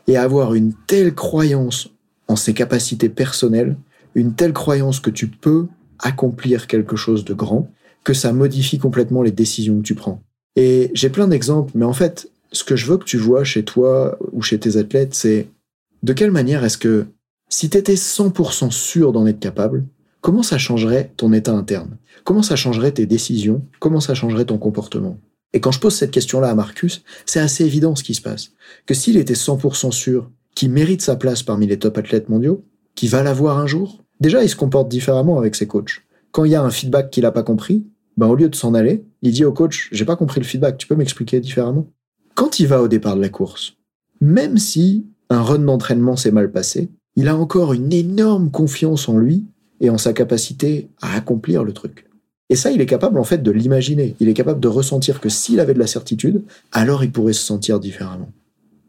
et 0.07 0.15
à 0.15 0.21
avoir 0.21 0.53
une 0.53 0.73
telle 0.85 1.15
croyance 1.15 1.89
en 2.27 2.35
ses 2.35 2.53
capacités 2.53 3.09
personnelles, 3.09 3.77
une 4.13 4.35
telle 4.35 4.53
croyance 4.53 5.00
que 5.00 5.09
tu 5.09 5.27
peux 5.27 5.65
accomplir 5.97 6.67
quelque 6.67 6.95
chose 6.95 7.25
de 7.25 7.33
grand, 7.33 7.67
que 8.03 8.13
ça 8.13 8.31
modifie 8.31 8.77
complètement 8.77 9.23
les 9.23 9.31
décisions 9.31 9.77
que 9.77 9.88
tu 9.88 9.95
prends. 9.95 10.21
Et 10.55 10.91
j'ai 10.93 11.09
plein 11.09 11.27
d'exemples, 11.27 11.71
mais 11.75 11.85
en 11.85 11.93
fait, 11.93 12.30
ce 12.51 12.63
que 12.63 12.75
je 12.75 12.86
veux 12.86 12.98
que 12.98 13.05
tu 13.05 13.17
vois 13.17 13.43
chez 13.43 13.63
toi 13.63 14.17
ou 14.31 14.41
chez 14.41 14.60
tes 14.60 14.77
athlètes, 14.77 15.13
c'est 15.13 15.48
de 16.03 16.13
quelle 16.13 16.31
manière 16.31 16.63
est-ce 16.63 16.77
que 16.77 17.05
si 17.50 17.70
tu 17.70 17.77
étais 17.77 17.96
100% 17.96 18.72
sûr 18.72 19.12
d'en 19.12 19.27
être 19.27 19.39
capable, 19.39 19.86
comment 20.22 20.43
ça 20.43 20.58
changerait 20.58 21.13
ton 21.17 21.34
état 21.34 21.53
interne? 21.53 21.98
Comment 22.24 22.43
ça 22.43 22.55
changerait 22.55 22.91
tes 22.91 23.05
décisions? 23.05 23.65
Comment 23.79 24.00
ça 24.00 24.13
changerait 24.13 24.46
ton 24.46 24.58
comportement? 24.58 25.20
Et 25.53 25.60
quand 25.60 25.72
je 25.72 25.79
pose 25.79 25.96
cette 25.96 26.12
question-là 26.12 26.50
à 26.50 26.55
Marcus, 26.55 27.03
c'est 27.25 27.39
assez 27.39 27.65
évident 27.65 27.96
ce 27.96 28.03
qui 28.03 28.13
se 28.13 28.22
passe. 28.22 28.51
Que 28.86 28.93
s'il 28.93 29.17
était 29.17 29.34
100% 29.34 29.91
sûr 29.91 30.31
qu'il 30.55 30.72
mérite 30.72 31.01
sa 31.01 31.15
place 31.15 31.43
parmi 31.43 31.67
les 31.67 31.79
top 31.79 31.98
athlètes 31.98 32.29
mondiaux, 32.29 32.65
qu'il 32.96 33.10
va 33.10 33.24
l'avoir 33.24 33.58
un 33.58 33.67
jour, 33.67 34.03
déjà 34.20 34.43
il 34.43 34.50
se 34.50 34.55
comporte 34.55 34.89
différemment 34.89 35.38
avec 35.38 35.55
ses 35.55 35.67
coachs. 35.67 36.01
Quand 36.31 36.46
il 36.46 36.51
y 36.51 36.55
a 36.55 36.63
un 36.63 36.70
feedback 36.70 37.10
qu'il 37.10 37.24
n'a 37.24 37.31
pas 37.31 37.43
compris, 37.43 37.86
ben 38.17 38.27
au 38.27 38.36
lieu 38.36 38.50
de 38.50 38.55
s'en 38.55 38.74
aller, 38.74 39.03
il 39.22 39.31
dit 39.31 39.46
au 39.46 39.51
coach, 39.51 39.89
j'ai 39.91 40.05
pas 40.05 40.15
compris 40.15 40.39
le 40.39 40.46
feedback, 40.46 40.77
tu 40.77 40.88
peux 40.88 40.96
m'expliquer 40.96 41.39
différemment? 41.39 41.91
Quand 42.35 42.59
il 42.59 42.67
va 42.67 42.81
au 42.81 42.88
départ 42.88 43.15
de 43.15 43.21
la 43.21 43.29
course, 43.29 43.73
même 44.19 44.57
si 44.57 45.05
un 45.29 45.41
run 45.41 45.59
d'entraînement 45.59 46.15
s'est 46.15 46.31
mal 46.31 46.51
passé, 46.51 46.89
il 47.15 47.27
a 47.27 47.35
encore 47.35 47.73
une 47.73 47.91
énorme 47.91 48.51
confiance 48.51 49.09
en 49.09 49.17
lui 49.17 49.45
et 49.79 49.89
en 49.89 49.97
sa 49.97 50.13
capacité 50.13 50.89
à 51.01 51.15
accomplir 51.15 51.63
le 51.63 51.73
truc. 51.73 52.07
Et 52.50 52.55
ça, 52.55 52.71
il 52.71 52.81
est 52.81 52.85
capable 52.85 53.17
en 53.17 53.23
fait 53.23 53.41
de 53.41 53.51
l'imaginer. 53.51 54.15
Il 54.19 54.27
est 54.27 54.33
capable 54.33 54.59
de 54.59 54.67
ressentir 54.67 55.21
que 55.21 55.29
s'il 55.29 55.59
avait 55.59 55.73
de 55.73 55.79
la 55.79 55.88
certitude, 55.88 56.43
alors 56.71 57.03
il 57.03 57.11
pourrait 57.11 57.33
se 57.33 57.45
sentir 57.45 57.79
différemment. 57.79 58.29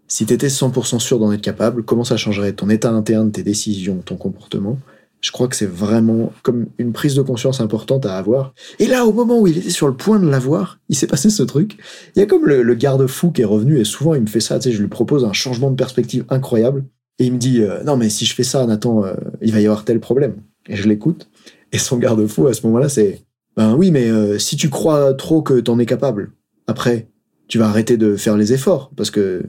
Si 0.09 0.27
tu 0.27 0.35
étais 0.35 0.49
100% 0.49 0.99
sûr 0.99 1.19
d'en 1.19 1.33
être 1.33 1.41
capable, 1.41 1.85
comment 1.85 2.05
ça 2.05 2.17
changerait 2.17 2.53
ton 2.53 2.69
état 2.69 2.91
interne, 2.91 3.33
tes 3.33 3.43
décisions, 3.43 4.03
ton 4.05 4.17
comportement? 4.17 4.79
Je 5.23 5.31
crois 5.31 5.47
que 5.47 5.55
c'est 5.55 5.71
vraiment 5.71 6.33
comme 6.43 6.67
une 6.79 6.93
prise 6.93 7.15
de 7.15 7.23
conscience 7.23 7.61
importante 7.61 8.05
à 8.07 8.19
avoir. 8.19 8.55
Et 8.81 8.89
là, 8.89 9.07
au 9.07 9.13
moment 9.13 9.41
où 9.41 9.47
il 9.47 9.57
était 9.57 9.71
sur 9.71 9.87
le 9.87 9.95
point 9.95 10.19
de 10.19 10.29
l'avoir, 10.29 10.81
il 10.89 10.97
s'est 10.97 11.07
passé 11.07 11.31
ce 11.31 11.45
truc. 11.45 11.79
Il 12.15 12.19
y 12.19 12.23
a 12.23 12.27
comme 12.27 12.45
le, 12.45 12.75
garde-fou 12.75 13.31
qui 13.31 13.43
est 13.43 13.47
revenu 13.47 13.79
et 13.79 13.85
souvent 13.85 14.15
il 14.15 14.23
me 14.23 14.27
fait 14.27 14.41
ça. 14.41 14.59
Tu 14.59 14.71
sais, 14.71 14.77
je 14.77 14.83
lui 14.83 14.89
propose 14.89 15.25
un 15.25 15.33
changement 15.33 15.71
de 15.71 15.77
perspective 15.77 16.25
incroyable 16.29 16.85
et 17.21 17.27
il 17.27 17.33
me 17.33 17.39
dit 17.39 17.63
euh, 17.63 17.85
non 17.85 17.97
mais 17.97 18.11
si 18.11 18.25
je 18.25 18.35
fais 18.35 18.43
ça, 18.43 18.67
Nathan, 18.67 19.05
euh, 19.05 19.15
il 19.41 19.53
va 19.53 19.61
y 19.61 19.67
avoir 19.67 19.85
tel 19.85 20.01
problème. 20.01 20.35
Et 20.69 20.75
je 20.75 20.89
l'écoute 20.89 21.29
et 21.71 21.79
son 21.79 21.99
garde-fou 21.99 22.49
à 22.49 22.53
ce 22.55 22.67
moment-là, 22.67 22.89
c'est 22.89 23.23
ben 23.57 23.77
oui, 23.77 23.93
mais 23.93 24.09
euh, 24.09 24.39
si 24.39 24.57
tu 24.57 24.71
crois 24.71 25.15
trop 25.15 25.41
que 25.43 25.61
t'en 25.61 25.79
es 25.79 25.87
capable, 25.87 26.33
après 26.67 27.09
tu 27.47 27.59
vas 27.59 27.69
arrêter 27.69 27.97
de 27.97 28.17
faire 28.17 28.37
les 28.37 28.53
efforts 28.53 28.91
parce 28.97 29.13
que 29.13 29.45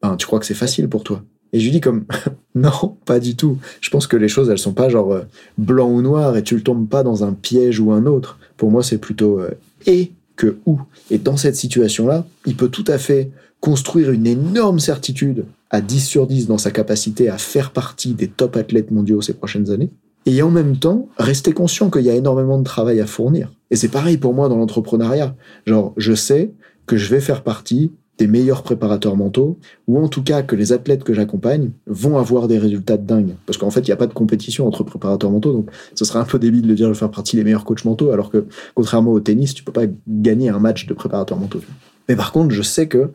ben 0.00 0.16
tu 0.16 0.26
crois 0.26 0.38
que 0.38 0.46
c'est 0.46 0.54
facile 0.54 0.88
pour 0.88 1.04
toi. 1.04 1.22
Et 1.52 1.60
je 1.60 1.64
lui 1.64 1.72
dis 1.72 1.80
comme 1.80 2.04
non, 2.54 2.96
pas 3.04 3.20
du 3.20 3.36
tout. 3.36 3.58
Je 3.80 3.90
pense 3.90 4.06
que 4.06 4.16
les 4.16 4.28
choses 4.28 4.50
elles 4.50 4.58
sont 4.58 4.72
pas 4.72 4.88
genre 4.88 5.12
euh, 5.12 5.22
blanc 5.56 5.90
ou 5.90 6.02
noir 6.02 6.36
et 6.36 6.42
tu 6.42 6.54
ne 6.54 6.60
tombes 6.60 6.88
pas 6.88 7.02
dans 7.02 7.24
un 7.24 7.32
piège 7.32 7.80
ou 7.80 7.92
un 7.92 8.06
autre. 8.06 8.38
Pour 8.56 8.70
moi, 8.70 8.82
c'est 8.82 8.98
plutôt 8.98 9.40
euh, 9.40 9.50
et 9.86 10.12
que 10.36 10.58
ou. 10.66 10.80
Et 11.10 11.18
dans 11.18 11.36
cette 11.36 11.56
situation-là, 11.56 12.26
il 12.46 12.56
peut 12.56 12.68
tout 12.68 12.84
à 12.86 12.98
fait 12.98 13.30
construire 13.60 14.10
une 14.10 14.26
énorme 14.26 14.78
certitude 14.78 15.44
à 15.70 15.80
10 15.80 16.00
sur 16.00 16.26
10 16.26 16.46
dans 16.46 16.58
sa 16.58 16.70
capacité 16.70 17.28
à 17.28 17.38
faire 17.38 17.72
partie 17.72 18.14
des 18.14 18.28
top 18.28 18.56
athlètes 18.56 18.90
mondiaux 18.90 19.20
ces 19.20 19.34
prochaines 19.34 19.70
années. 19.70 19.90
Et 20.26 20.42
en 20.42 20.50
même 20.50 20.76
temps, 20.76 21.08
rester 21.18 21.52
conscient 21.52 21.90
qu'il 21.90 22.02
y 22.02 22.10
a 22.10 22.14
énormément 22.14 22.58
de 22.58 22.64
travail 22.64 23.00
à 23.00 23.06
fournir. 23.06 23.50
Et 23.70 23.76
c'est 23.76 23.88
pareil 23.88 24.18
pour 24.18 24.34
moi 24.34 24.48
dans 24.48 24.56
l'entrepreneuriat. 24.56 25.34
Genre, 25.66 25.94
je 25.96 26.14
sais 26.14 26.52
que 26.86 26.96
je 26.96 27.08
vais 27.10 27.20
faire 27.20 27.42
partie 27.42 27.92
des 28.18 28.26
meilleurs 28.26 28.62
préparateurs 28.62 29.16
mentaux, 29.16 29.58
ou 29.86 29.98
en 29.98 30.08
tout 30.08 30.22
cas 30.22 30.42
que 30.42 30.56
les 30.56 30.72
athlètes 30.72 31.04
que 31.04 31.14
j'accompagne 31.14 31.70
vont 31.86 32.18
avoir 32.18 32.48
des 32.48 32.58
résultats 32.58 32.96
de 32.96 33.06
dingue. 33.06 33.34
Parce 33.46 33.58
qu'en 33.58 33.70
fait, 33.70 33.80
il 33.80 33.86
n'y 33.86 33.92
a 33.92 33.96
pas 33.96 34.08
de 34.08 34.12
compétition 34.12 34.66
entre 34.66 34.82
préparateurs 34.82 35.30
mentaux, 35.30 35.52
donc 35.52 35.70
ce 35.94 36.04
serait 36.04 36.18
un 36.18 36.24
peu 36.24 36.38
débile 36.38 36.66
de 36.66 36.74
dire 36.74 36.88
de 36.88 36.94
faire 36.94 37.10
partie 37.10 37.36
des 37.36 37.44
meilleurs 37.44 37.64
coachs 37.64 37.84
mentaux, 37.84 38.10
alors 38.10 38.30
que 38.30 38.46
contrairement 38.74 39.12
au 39.12 39.20
tennis, 39.20 39.54
tu 39.54 39.62
peux 39.62 39.72
pas 39.72 39.86
gagner 40.08 40.48
un 40.48 40.58
match 40.58 40.86
de 40.86 40.94
préparateurs 40.94 41.38
mentaux. 41.38 41.60
Mais 42.08 42.16
par 42.16 42.32
contre, 42.32 42.52
je 42.52 42.62
sais 42.62 42.88
que 42.88 43.10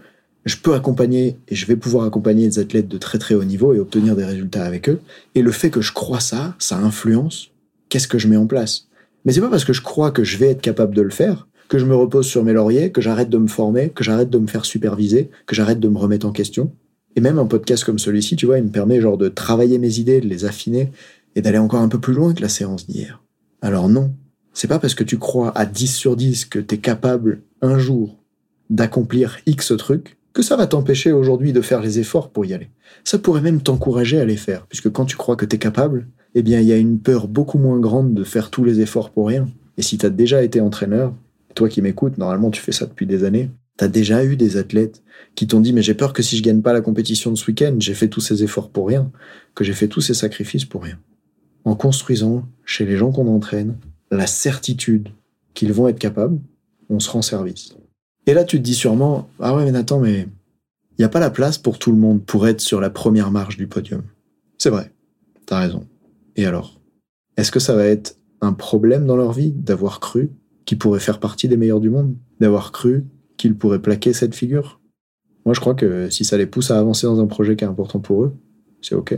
je 0.46 0.58
peux 0.58 0.74
accompagner 0.74 1.38
et 1.48 1.56
je 1.56 1.66
vais 1.66 1.76
pouvoir 1.76 2.06
accompagner 2.06 2.48
des 2.48 2.60
athlètes 2.60 2.88
de 2.88 2.98
très 2.98 3.18
très 3.18 3.36
haut 3.36 3.44
niveau 3.44 3.74
et 3.74 3.80
obtenir 3.80 4.16
des 4.16 4.26
résultats 4.26 4.66
avec 4.66 4.90
eux. 4.90 5.00
Et 5.36 5.42
le 5.42 5.52
fait 5.52 5.70
que 5.70 5.82
je 5.82 5.94
crois 5.94 6.20
ça, 6.20 6.56
ça 6.60 6.78
influence 6.78 7.50
qu'est-ce 7.90 8.08
que 8.08 8.18
je 8.18 8.28
mets 8.28 8.38
en 8.38 8.48
place. 8.48 8.88
Mais 9.26 9.32
c'est 9.32 9.42
pas 9.42 9.50
parce 9.50 9.66
que 9.66 9.74
je 9.74 9.82
crois 9.82 10.12
que 10.12 10.24
je 10.24 10.38
vais 10.38 10.50
être 10.50 10.62
capable 10.62 10.96
de 10.96 11.02
le 11.02 11.10
faire 11.10 11.48
que 11.68 11.78
je 11.78 11.86
me 11.86 11.96
repose 11.96 12.28
sur 12.28 12.44
mes 12.44 12.54
lauriers, 12.54 12.92
que 12.92 13.02
j'arrête 13.02 13.30
de 13.30 13.38
me 13.38 13.48
former, 13.48 13.90
que 13.90 14.04
j'arrête 14.04 14.30
de 14.30 14.38
me 14.38 14.48
faire 14.48 14.66
superviser, 14.66 15.30
que 15.46 15.56
j'arrête 15.56 15.80
de 15.80 15.88
me 15.88 15.98
remettre 15.98 16.26
en 16.26 16.32
question. 16.32 16.72
Et 17.16 17.22
même 17.22 17.40
un 17.40 17.46
podcast 17.46 17.84
comme 17.84 18.00
celui-ci, 18.00 18.36
tu 18.36 18.46
vois, 18.46 18.58
il 18.58 18.66
me 18.66 18.72
permet 18.72 19.02
genre 19.02 19.18
de 19.18 19.30
travailler 19.30 19.78
mes 19.78 20.00
idées, 20.00 20.22
de 20.22 20.28
les 20.28 20.46
affiner 20.46 20.92
et 21.36 21.42
d'aller 21.42 21.58
encore 21.58 21.82
un 21.82 21.90
peu 21.90 22.00
plus 22.00 22.14
loin 22.14 22.34
que 22.34 22.42
la 22.42 22.50
séance 22.50 22.88
d'hier. 22.88 23.22
Alors 23.62 23.90
non, 23.90 24.14
c'est 24.54 24.68
pas 24.68 24.80
parce 24.80 24.96
que 24.96 25.04
tu 25.04 25.18
crois 25.18 25.52
à 25.58 25.66
10 25.66 25.88
sur 25.88 26.16
10 26.16 26.46
que 26.46 26.60
tu 26.60 26.76
es 26.76 26.78
capable 26.78 27.42
un 27.62 27.78
jour 27.78 28.20
d'accomplir 28.70 29.38
X 29.46 29.74
truc 29.78 30.18
que 30.34 30.42
ça 30.42 30.56
va 30.56 30.66
t'empêcher 30.66 31.12
aujourd'hui 31.12 31.54
de 31.54 31.62
faire 31.62 31.82
les 31.82 32.00
efforts 32.00 32.30
pour 32.30 32.46
y 32.46 32.54
aller. 32.54 32.70
Ça 33.04 33.20
pourrait 33.20 33.42
même 33.42 33.62
t'encourager 33.62 34.20
à 34.20 34.26
les 34.26 34.38
faire, 34.38 34.66
puisque 34.68 34.92
quand 34.92 35.06
tu 35.06 35.16
crois 35.16 35.36
que 35.36 35.46
tu 35.46 35.56
es 35.56 35.60
capable, 35.60 36.08
eh 36.34 36.42
bien 36.42 36.60
il 36.60 36.68
y 36.68 36.74
a 36.74 36.78
une 36.78 37.00
peur 37.00 37.28
beaucoup 37.28 37.60
moins 37.60 37.80
grande 37.80 38.14
de 38.14 38.24
faire 38.24 38.50
tous 38.50 38.64
les 38.64 38.80
efforts 38.80 39.12
pour 39.12 39.28
rien. 39.28 39.48
Et 39.78 39.84
si 39.84 39.98
tu 39.98 40.06
as 40.06 40.10
déjà 40.10 40.44
été 40.44 40.60
entraîneur, 40.60 41.14
toi 41.54 41.70
qui 41.70 41.82
m'écoutes, 41.82 42.18
normalement 42.18 42.52
tu 42.52 42.62
fais 42.62 42.72
ça 42.72 42.86
depuis 42.86 43.06
des 43.06 43.24
années. 43.24 43.50
T'as 43.78 43.88
déjà 43.88 44.24
eu 44.24 44.36
des 44.36 44.58
athlètes 44.58 45.04
qui 45.36 45.48
t'ont 45.48 45.60
dit 45.60 45.74
mais 45.74 45.82
j'ai 45.82 45.94
peur 45.94 46.14
que 46.14 46.22
si 46.22 46.38
je 46.38 46.44
gagne 46.44 46.62
pas 46.62 46.74
la 46.74 46.82
compétition 46.82 47.32
de 47.32 47.38
ce 47.38 47.48
week-end, 47.48 47.76
j'ai 47.80 47.94
fait 47.94 48.08
tous 48.08 48.22
ces 48.22 48.44
efforts 48.44 48.70
pour 48.70 48.88
rien, 48.88 49.12
que 49.56 49.64
j'ai 49.64 49.74
fait 49.74 49.88
tous 49.88 50.02
ces 50.02 50.14
sacrifices 50.14 50.66
pour 50.66 50.84
rien. 50.84 51.00
En 51.66 51.76
construisant 51.76 52.46
chez 52.66 52.86
les 52.86 52.98
gens 52.98 53.12
qu'on 53.12 53.28
entraîne 53.28 53.78
la 54.12 54.28
certitude 54.28 55.10
qu'ils 55.54 55.74
vont 55.74 55.88
être 55.88 56.00
capables, 56.00 56.40
on 56.90 57.00
se 57.00 57.10
rend 57.10 57.22
service. 57.22 57.76
Et 58.28 58.34
là 58.34 58.44
tu 58.44 58.58
te 58.58 58.64
dis 58.64 58.76
sûrement 58.76 59.30
ah 59.40 59.56
ouais 59.56 59.66
mais 59.66 59.72
Nathan 59.72 60.00
mais 60.00 60.28
il 60.98 61.02
n'y 61.02 61.06
a 61.06 61.10
pas 61.10 61.20
la 61.20 61.32
place 61.32 61.58
pour 61.58 61.80
tout 61.80 61.92
le 61.92 61.98
monde 61.98 62.24
pour 62.24 62.48
être 62.48 62.62
sur 62.62 62.80
la 62.80 62.92
première 62.92 63.32
marche 63.32 63.58
du 63.58 63.66
podium. 63.66 64.04
C'est 64.60 64.70
vrai, 64.70 64.92
t'as 65.48 65.60
raison. 65.60 65.88
Et 66.36 66.46
alors? 66.46 66.80
Est-ce 67.36 67.52
que 67.52 67.60
ça 67.60 67.76
va 67.76 67.86
être 67.86 68.18
un 68.42 68.54
problème 68.54 69.08
dans 69.08 69.16
leur 69.16 69.34
vie 69.34 69.52
d'avoir 69.52 70.00
cru 70.00 70.30
qui 70.66 70.76
pourrait 70.76 71.00
faire 71.00 71.20
partie 71.20 71.48
des 71.48 71.58
meilleurs 71.58 71.80
du 71.80 71.90
monde, 71.90 72.16
d'avoir 72.40 72.72
cru 72.72 73.06
qu'ils 73.38 73.56
pourraient 73.56 73.82
plaquer 73.82 74.14
cette 74.14 74.36
figure. 74.36 74.80
Moi, 75.46 75.54
je 75.54 75.60
crois 75.60 75.76
que 75.76 76.10
si 76.10 76.24
ça 76.24 76.38
les 76.38 76.46
pousse 76.46 76.72
à 76.72 76.80
avancer 76.80 77.06
dans 77.06 77.20
un 77.20 77.28
projet 77.28 77.56
qui 77.56 77.64
est 77.64 77.68
important 77.68 78.00
pour 78.00 78.24
eux, 78.24 78.34
c'est 78.82 78.96
OK. 78.96 79.18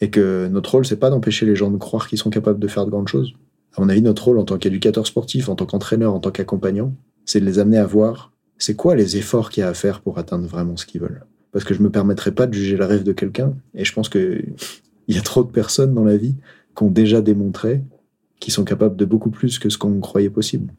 Et 0.00 0.10
que 0.10 0.48
notre 0.48 0.72
rôle, 0.72 0.86
c'est 0.86 0.96
pas 0.96 1.10
d'empêcher 1.10 1.44
les 1.44 1.56
gens 1.56 1.70
de 1.70 1.76
croire 1.76 2.08
qu'ils 2.08 2.18
sont 2.18 2.30
capables 2.30 2.58
de 2.58 2.68
faire 2.68 2.86
de 2.86 2.90
grandes 2.90 3.08
choses. 3.08 3.34
À 3.76 3.80
mon 3.80 3.88
avis, 3.88 4.00
notre 4.00 4.24
rôle 4.24 4.38
en 4.38 4.44
tant 4.44 4.58
qu'éducateur 4.58 5.06
sportif, 5.06 5.48
en 5.48 5.56
tant 5.56 5.66
qu'entraîneur, 5.66 6.14
en 6.14 6.20
tant 6.20 6.30
qu'accompagnant, 6.30 6.94
c'est 7.24 7.40
de 7.40 7.44
les 7.44 7.58
amener 7.58 7.78
à 7.78 7.86
voir 7.86 8.32
c'est 8.58 8.74
quoi 8.74 8.96
les 8.96 9.16
efforts 9.16 9.50
qu'il 9.50 9.60
y 9.62 9.64
a 9.64 9.68
à 9.68 9.74
faire 9.74 10.00
pour 10.00 10.18
atteindre 10.18 10.46
vraiment 10.46 10.76
ce 10.76 10.84
qu'ils 10.84 11.00
veulent. 11.00 11.24
Parce 11.52 11.64
que 11.64 11.74
je 11.74 11.82
me 11.82 11.90
permettrai 11.90 12.32
pas 12.32 12.46
de 12.46 12.52
juger 12.52 12.76
le 12.76 12.84
rêve 12.84 13.04
de 13.04 13.12
quelqu'un, 13.12 13.54
et 13.74 13.84
je 13.84 13.92
pense 13.92 14.08
que 14.08 14.42
il 15.08 15.16
y 15.16 15.18
a 15.18 15.22
trop 15.22 15.44
de 15.44 15.50
personnes 15.50 15.94
dans 15.94 16.04
la 16.04 16.16
vie 16.16 16.34
qui 16.76 16.82
ont 16.82 16.90
déjà 16.90 17.20
démontré 17.20 17.82
qui 18.40 18.50
sont 18.50 18.64
capables 18.64 18.96
de 18.96 19.04
beaucoup 19.04 19.30
plus 19.30 19.58
que 19.58 19.68
ce 19.68 19.78
qu'on 19.78 20.00
croyait 20.00 20.30
possible. 20.30 20.72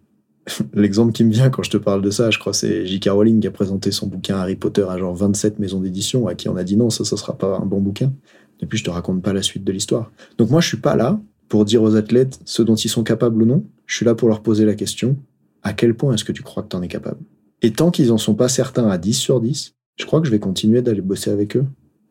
L'exemple 0.73 1.11
qui 1.11 1.23
me 1.23 1.31
vient 1.31 1.49
quand 1.49 1.63
je 1.63 1.69
te 1.69 1.77
parle 1.77 2.01
de 2.01 2.09
ça, 2.09 2.31
je 2.31 2.39
crois, 2.39 2.53
c'est 2.53 2.85
J.K. 2.85 3.09
Rowling 3.09 3.39
qui 3.39 3.47
a 3.47 3.51
présenté 3.51 3.91
son 3.91 4.07
bouquin 4.07 4.37
Harry 4.37 4.55
Potter 4.55 4.85
à 4.89 4.97
genre 4.97 5.15
27 5.15 5.59
maisons 5.59 5.79
d'édition, 5.79 6.27
à 6.27 6.35
qui 6.35 6.49
on 6.49 6.55
a 6.55 6.63
dit 6.63 6.77
non, 6.77 6.89
ça, 6.89 7.03
ça 7.03 7.17
sera 7.17 7.37
pas 7.37 7.57
un 7.57 7.65
bon 7.65 7.81
bouquin. 7.81 8.11
Depuis, 8.59 8.77
je 8.77 8.83
te 8.83 8.89
raconte 8.89 9.21
pas 9.21 9.33
la 9.33 9.41
suite 9.41 9.63
de 9.63 9.71
l'histoire. 9.71 10.11
Donc 10.37 10.49
moi, 10.49 10.61
je 10.61 10.67
suis 10.67 10.77
pas 10.77 10.95
là 10.95 11.19
pour 11.47 11.65
dire 11.65 11.81
aux 11.81 11.95
athlètes 11.95 12.39
ce 12.45 12.61
dont 12.61 12.75
ils 12.75 12.89
sont 12.89 13.03
capables 13.03 13.41
ou 13.41 13.45
non. 13.45 13.63
Je 13.85 13.95
suis 13.95 14.05
là 14.05 14.15
pour 14.15 14.27
leur 14.27 14.41
poser 14.41 14.65
la 14.65 14.75
question 14.75 15.17
à 15.63 15.73
quel 15.73 15.95
point 15.95 16.13
est-ce 16.13 16.23
que 16.23 16.31
tu 16.31 16.43
crois 16.43 16.63
que 16.63 16.69
tu 16.69 16.75
en 16.75 16.81
es 16.81 16.87
capable? 16.87 17.19
Et 17.61 17.71
tant 17.71 17.91
qu'ils 17.91 18.11
en 18.11 18.17
sont 18.17 18.35
pas 18.35 18.47
certains 18.47 18.87
à 18.87 18.97
10 18.97 19.13
sur 19.13 19.41
10, 19.41 19.73
je 19.97 20.05
crois 20.05 20.21
que 20.21 20.27
je 20.27 20.31
vais 20.31 20.39
continuer 20.39 20.81
d'aller 20.81 21.01
bosser 21.01 21.29
avec 21.29 21.57
eux 21.57 21.65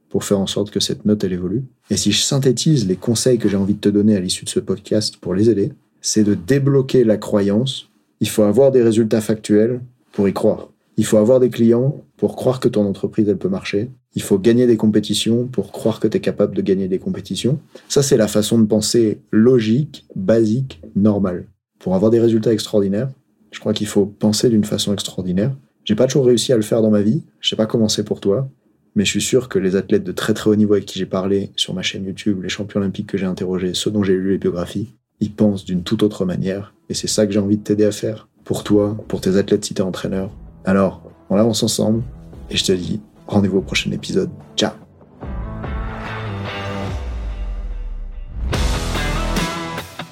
pour 0.09 0.25
faire 0.25 0.39
en 0.39 0.47
sorte 0.47 0.71
que 0.71 0.81
cette 0.81 1.05
note 1.05 1.23
elle 1.25 1.33
évolue. 1.33 1.65
Et 1.91 1.97
si 1.97 2.13
je 2.13 2.23
synthétise 2.23 2.87
les 2.87 2.97
conseils 2.97 3.39
que 3.39 3.49
j'ai 3.49 3.57
envie 3.57 3.75
de 3.75 3.81
te 3.81 3.89
donner 3.89 4.17
à 4.17 4.21
l'issue 4.21 4.45
de 4.45 4.51
ce 4.51 4.61
podcast 4.61 5.17
pour 5.19 5.35
les 5.35 5.51
aider, 5.51 5.73
c'est 6.01 6.25
de 6.25 6.35
débloquer 6.35 7.05
la 7.05 7.17
croyance. 7.17 7.89
Il 8.21 8.29
faut 8.29 8.43
avoir 8.43 8.71
des 8.71 8.83
résultats 8.83 9.21
factuels 9.21 9.81
pour 10.13 10.29
y 10.29 10.33
croire. 10.33 10.71
Il 10.97 11.05
faut 11.05 11.19
avoir 11.19 11.39
des 11.39 11.51
clients 11.51 12.03
pour 12.17 12.35
croire 12.35 12.59
que 12.59 12.69
ton 12.69 12.85
entreprise 12.85 13.29
elle 13.29 13.39
peut 13.39 13.49
marcher. 13.49 13.91
Il 14.15 14.23
faut 14.23 14.39
gagner 14.39 14.67
des 14.67 14.77
compétitions 14.77 15.47
pour 15.47 15.71
croire 15.71 16.01
que 16.01 16.09
tu 16.09 16.17
es 16.17 16.21
capable 16.21 16.57
de 16.57 16.63
gagner 16.63 16.89
des 16.89 16.99
compétitions. 16.99 17.61
Ça 17.89 18.03
c'est 18.03 18.17
la 18.17 18.27
façon 18.27 18.59
de 18.59 18.67
penser 18.67 19.21
logique, 19.31 20.07
basique, 20.17 20.81
normale. 20.97 21.47
Pour 21.79 21.95
avoir 21.95 22.11
des 22.11 22.19
résultats 22.19 22.53
extraordinaires, 22.53 23.11
je 23.53 23.61
crois 23.61 23.73
qu'il 23.73 23.87
faut 23.87 24.07
penser 24.07 24.49
d'une 24.49 24.65
façon 24.65 24.93
extraordinaire. 24.93 25.55
J'ai 25.85 25.95
pas 25.95 26.07
toujours 26.07 26.27
réussi 26.27 26.53
à 26.53 26.57
le 26.57 26.63
faire 26.63 26.83
dans 26.83 26.91
ma 26.91 27.01
vie. 27.01 27.23
Je 27.41 27.49
sais 27.49 27.57
pas 27.57 27.67
comment 27.67 27.89
c'est 27.89 28.05
pour 28.05 28.21
toi 28.21 28.51
mais 28.95 29.05
je 29.05 29.11
suis 29.11 29.23
sûr 29.23 29.49
que 29.49 29.59
les 29.59 29.77
athlètes 29.77 30.05
de 30.05 30.13
très 30.13 30.35
très 30.35 30.51
haut 30.51 30.57
niveau 30.57 30.75
avec 30.75 30.87
qui 30.87 30.99
j'ai 30.99 31.07
parlé 31.07 31.51
sur 31.57 31.75
ma 31.75 31.83
chaîne 31.83 32.05
YouTube, 32.05 32.43
les 32.43 32.49
champions 32.49 32.81
olympiques 32.81 33.07
que 33.07 33.19
j'ai 33.19 33.27
interrogés, 33.27 33.75
ceux 33.75 33.91
dont 33.91 34.03
j'ai 34.03 34.15
lu 34.15 34.33
les 34.33 34.39
biographies, 34.39 34.95
ils 35.21 35.33
pensent 35.33 35.65
d'une 35.65 35.83
toute 35.83 36.03
autre 36.03 36.25
manière. 36.25 36.75
Et 36.89 36.95
c'est 36.95 37.09
ça 37.09 37.27
que 37.27 37.33
j'ai 37.33 37.39
envie 37.39 37.57
de 37.57 37.63
t'aider 37.63 37.85
à 37.85 37.93
faire. 37.93 38.29
Pour 38.45 38.65
toi, 38.65 38.97
pour 39.09 39.21
tes 39.21 39.37
athlètes 39.37 39.65
si 39.65 39.75
t'es 39.75 39.83
entraîneur. 39.83 40.31
Alors, 40.65 41.03
on 41.31 41.37
avance 41.37 41.63
ensemble. 41.63 42.03
Et 42.51 42.57
je 42.57 42.65
te 42.65 42.73
dis, 42.73 43.01
rendez-vous 43.27 43.59
au 43.59 43.63
prochain 43.63 43.91
épisode. 43.93 44.31
Ciao 44.57 44.73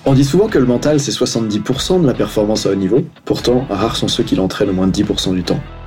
On 0.08 0.14
dit 0.14 0.24
souvent 0.24 0.46
que 0.46 0.58
le 0.58 0.66
mental, 0.66 1.00
c'est 1.00 1.10
70% 1.10 2.00
de 2.00 2.06
la 2.06 2.14
performance 2.14 2.66
à 2.66 2.70
haut 2.70 2.76
niveau. 2.76 3.02
Pourtant, 3.24 3.66
rares 3.68 3.96
sont 3.96 4.06
ceux 4.06 4.22
qui 4.22 4.36
l'entraînent 4.36 4.70
au 4.70 4.72
moins 4.72 4.86
10% 4.86 5.34
du 5.34 5.42
temps. 5.42 5.58